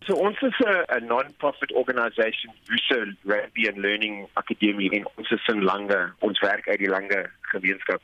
[0.05, 5.63] So ons is 'n non-profit organisation, Woesa Rugby and Learning Academy in ons is in
[5.63, 8.01] Lange, ons werk uit die Lange gemeenskap.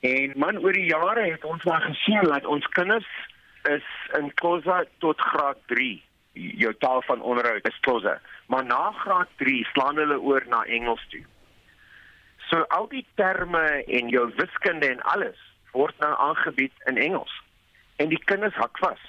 [0.00, 3.08] En man oor die jare het ons maar gesien dat ons kinders
[3.68, 3.84] is
[4.16, 6.02] in Khoza tot graad 3.
[6.32, 11.04] Jou taal van onderhoud is Khoza, maar na graad 3 slaan hulle oor na Engels
[11.12, 11.24] toe.
[12.48, 15.38] So al die terme en jou wiskunde en alles
[15.72, 17.34] word nou aangebied in Engels.
[17.96, 19.02] En die kinders hak vas.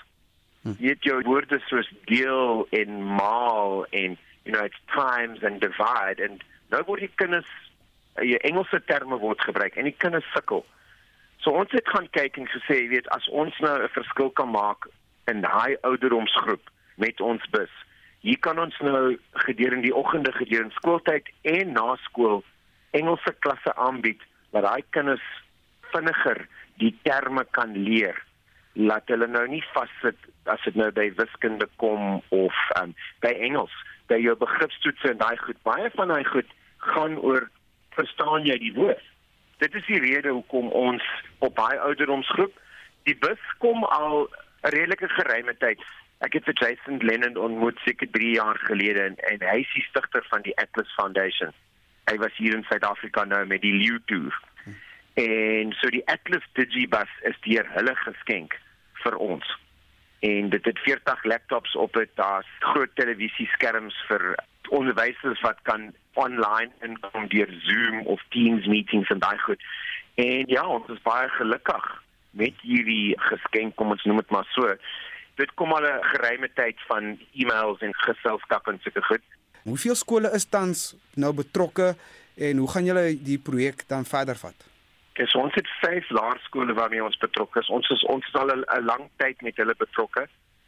[0.61, 0.75] Hm.
[0.77, 6.21] Jy het jou woorde soos deel en maal en you know it's times and divide
[6.21, 7.49] and nou word die kinders
[8.19, 10.65] jy Engelse terme word gebruik en die kinders sukkel.
[11.41, 14.51] So ons het gaan kyk en gesê, jy weet, as ons nou 'n verskil kan
[14.51, 14.85] maak
[15.25, 17.73] in daai ouderdomsgroep met ons bus.
[18.21, 22.43] Hier kan ons nou gedurende die oggende gedurende skooltyd en na skool
[22.91, 24.21] Engelse klasse aanbied
[24.51, 25.23] waar daai kinders
[25.93, 28.17] vinniger die terme kan leer.
[28.73, 32.93] Laat hulle nou nie vassit as dit nou by wiskunde kom of um,
[33.25, 33.73] by Engels.
[34.07, 37.49] By jou begripstoetse en daai goed, baie van daai goed gaan oor
[37.95, 39.10] verstaan jy die woord?
[39.61, 41.05] Dit is die rede hoekom ons
[41.45, 42.55] op baie ouderdomsgroep
[43.05, 45.81] die bus kom al 'n redelike geruime tyd.
[46.25, 49.85] Ek het vir Jason Lennon ontmoet seker 3 jaar gelede en, en hy is die
[49.89, 51.53] stigter van die Atlas Foundation.
[52.09, 54.33] Hy was hier in Suid-Afrika nou met die Leeu Tour.
[55.13, 58.57] En so die Atlas Digibus is deur hulle geskenk
[59.03, 59.57] vir ons.
[60.21, 64.35] En dit het 40 laptops op dit, daar's groot televisieskerms vir
[64.69, 69.63] onderwysers wat kan online inkom deur Zoom of Teams meetings en daai goed.
[70.15, 71.87] En ja, ons is baie gelukkig
[72.37, 74.75] met hierdie geskenk, kom ons noem dit maar so.
[75.41, 79.23] Dit kom al 'n geruime tyd van e-mails en geselskap en sulke goed.
[79.63, 81.95] Hoeveel skole is tans nou betrokke
[82.37, 84.70] en hoe gaan julle die projek dan verder vat?
[85.19, 87.69] So ons het vyf laerskole waarmee ons betrokke is.
[87.69, 90.27] Ons is ons is al 'n lang tyd met hulle betrokke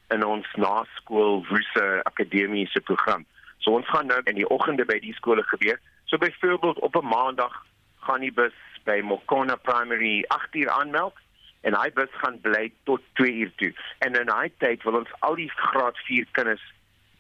[0.10, 3.26] in ons naskool Woese akademiese program.
[3.58, 5.80] So ons gaan nou in die oggende by die skole gebeur.
[6.06, 7.66] So byvoorbeeld op 'n maandag
[8.00, 11.16] gaan die bus by Mokona Primary 8uur aanmeld
[11.62, 13.74] en hy bus gaan bly tot 2uur toe.
[14.00, 16.74] En in daai tyd wil ons al die graad 4 kinders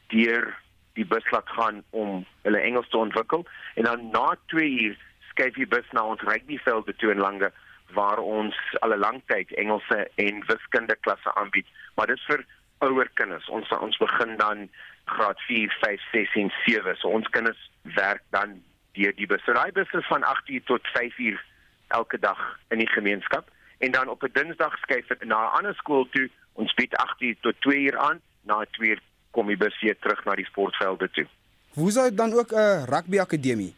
[0.07, 0.55] deur
[0.93, 4.97] die bus laat gaan om hulle Engels te ontwikkel en dan na 2uur
[5.33, 7.51] skuif die bus na ons rugbyveld toe in Lange
[7.93, 11.67] waar ons al 'n lang tyd Engelse en wiskunde klasse aanbied.
[11.95, 12.45] Maar dit is vir
[12.79, 13.49] ouer kinders.
[13.49, 14.69] Ons ons begin dan
[15.05, 16.95] graad 4, 5, 6 en 7.
[16.95, 18.61] So ons kinders werk dan
[18.93, 19.43] deur die bus.
[19.43, 21.39] So daai bus is van 8:00 tot 5:00
[21.87, 25.75] elke dag in die gemeenskap en dan op 'n Dinsdag skuif dit na 'n ander
[25.75, 26.29] skool toe.
[26.53, 28.21] Ons bied 8:00 tot 2:00 aan.
[28.41, 28.99] Na 2:00
[29.31, 31.27] kom die bus weer terug na die sportvelde toe.
[31.75, 33.75] Dit dan ook 'n uh, rugby akademie?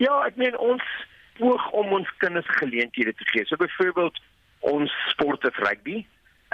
[0.00, 0.84] Ja, ek meen ons
[1.36, 3.44] poog om ons kinders geleenthede te gee.
[3.44, 4.16] So byvoorbeeld
[4.70, 5.98] ons sport is rugby.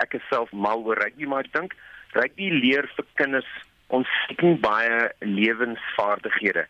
[0.03, 1.77] Ek is self mal oor rugby, maar ek dink
[2.19, 3.53] rugby leer vir kinders
[3.95, 6.67] ons seker baie lewensvaardighede.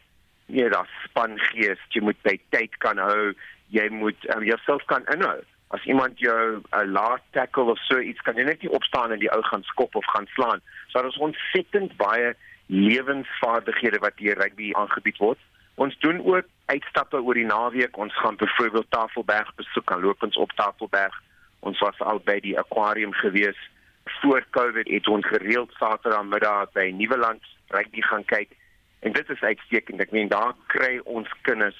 [0.52, 3.32] Ja, daar spangees, jy moet by tyd kan hou,
[3.72, 5.40] jy moet um, jouself kan inhou.
[5.74, 9.16] As iemand jou 'n uh, laat tackle of so iets kan jy net nie opstaan
[9.16, 10.60] en die ou gaan skop of gaan slaan.
[10.92, 12.36] So daar is ontsettend baie
[12.68, 15.40] lewensvaardighede wat hier rugby aangebied word.
[15.76, 17.96] Ons doen ook uitstappe oor die naweek.
[17.96, 21.22] Ons gaan byvoorbeeld Tafelberg besoek, gaan loop ons op Tafelberg.
[21.60, 23.58] Ons was al by die aquarium gewees.
[24.20, 28.56] Voor Covid het ons gereeld Saterdagmiddag by Nieuweland rugby gaan kyk.
[29.00, 30.00] En dit is uitstekend.
[30.00, 31.78] Ek meen daar kry ons kinders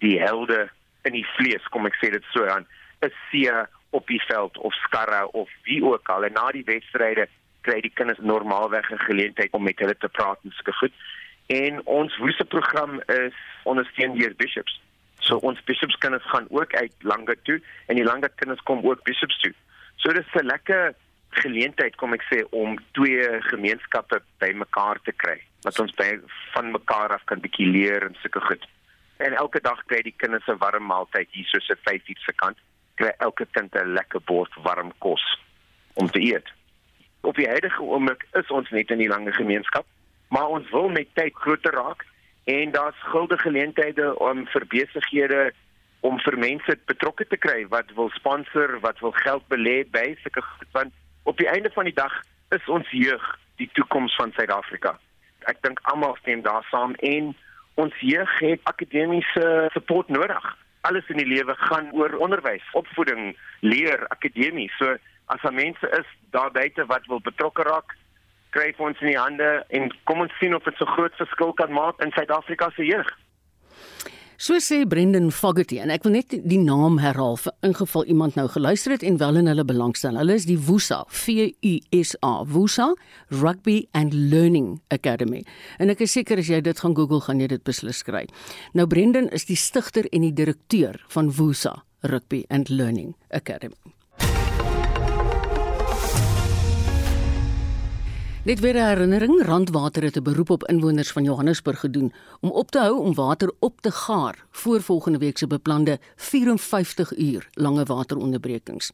[0.00, 0.68] die helde
[1.04, 2.64] in die vlees, kom ek sê dit so aan.
[3.04, 3.50] 'n See
[3.90, 6.24] op die veld of skarre of wie ook al.
[6.24, 7.28] En na die wedstryde
[7.60, 10.94] kry die kinders normaalweg 'n geleentheid om met hulle te praat en sulke goed.
[11.46, 14.80] En ons woeste program is ondersteun deur bishops.
[15.18, 19.02] So ons bishops kinders gaan ook uit langer toe en die langer kinders kom ook
[19.04, 19.52] bishops toe.
[19.96, 20.94] So dis 'n lekker
[21.30, 25.42] geleentheid kom ek sê om twee gemeenskappe bymekaar te kry.
[25.60, 26.20] Dat ons by
[26.52, 28.66] van mekaar af kan bietjie leer en sulke goed.
[29.16, 32.32] En elke dag kry die kinders 'n warm maaltyd hier so se 5 uur se
[32.32, 32.58] kant.
[32.94, 35.38] Kry elke kind 'n lekker bord warm kos
[35.94, 36.52] om te eet
[37.24, 39.86] op die huidige oomblik is ons net in die lange gemeenskap,
[40.28, 42.04] maar ons wil met tyd groter raak
[42.44, 45.52] en daar's guldige geleenthede om vir besighede
[46.00, 50.44] om vir mense betrokke te kry wat wil sponsor, wat wil geld belê by sulke
[50.72, 50.92] want
[51.24, 52.12] op die einde van die dag
[52.52, 53.24] is ons jeug
[53.56, 54.98] die toekoms van Suid-Afrika.
[55.48, 57.32] Ek dink almal stem daar saam en
[57.80, 60.44] ons jeug het akademiese support nodig.
[60.84, 64.68] Alles in die lewe gaan oor onderwys, opvoeding, leer, akademie.
[64.78, 64.96] So
[65.32, 67.96] as daar mense is daar buite wat wil betrokke raak,
[68.54, 71.74] kry ons in die hande en kom ons sien of dit so groot verskil kan
[71.74, 73.10] maak in Suid-Afrika se jeug.
[74.36, 78.48] So sê Brendan Fogarty en ek wil net die naam herhaal vir ingeval iemand nou
[78.50, 80.18] geluister het en wel in hulle belangstel.
[80.18, 82.90] Hulle is die Woesa, V U S A, Woesa
[83.30, 85.44] Rugby and Learning Academy.
[85.78, 88.26] En ek is seker as jy dit gaan Google gaan jy dit beslis kry.
[88.74, 93.78] Nou Brendan is die stigter en die direkteur van Woesa Rugby and Learning Academy.
[98.44, 102.70] Net weer 'n herinnering, Randwater het 'n beroep op inwoners van Johannesburg gedoen om op
[102.70, 107.84] te hou om water op te gaar voor volgende week se beplande 54 uur lange
[107.84, 108.90] wateronderbrekings.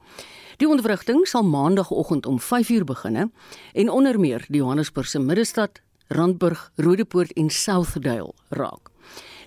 [0.56, 3.32] Die ondervrigting sal maandagooggend om 5uur begin
[3.72, 8.89] en onder meer die Johannesburg se middestad, Randburg, Rodepoort en Southdale raak.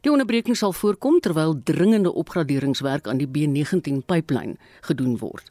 [0.04, 5.46] Die onderbreking sal voorkom terwyl dringende opgraderingswerk aan die B19 pyplyn gedoen word.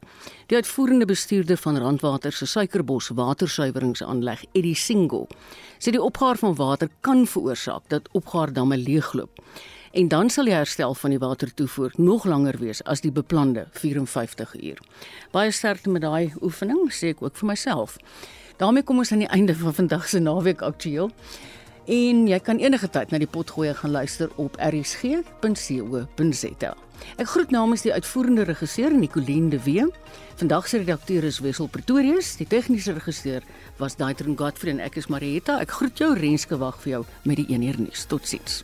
[0.50, 5.22] Die uitvoerende bestuurder van Randwater se Suikerbos watersuiweringsaanleg, Eddie Singo,
[5.80, 9.40] sê die opgaar van water kan veroorsaak dat opgaardamme leegloop.
[9.96, 14.52] En dan sal die herstel van die watertoevoer nog langer wees as die beplande 54
[14.60, 14.84] uur.
[15.32, 17.96] Baie sterkte met daai oefening, sê ek ook vir myself.
[18.60, 21.10] daarmee kom ons aan die einde van vandag se naweek aktueel.
[21.90, 25.32] En jy kan enige tyd na die potgoeie gaan luister op rsg.co.za.
[27.18, 29.86] Ek groet namens die uitvoerende regisseur Nicoline de Wee.
[30.38, 33.42] Vandag se redakteur is Wessel Pretorius, die tegniese regisseur
[33.82, 35.58] was Daitron Godfrey en ek is Marietta.
[35.58, 38.06] Ek groet jou Renske wag vir jou met die 1 uur nuus.
[38.06, 38.62] Totsiens.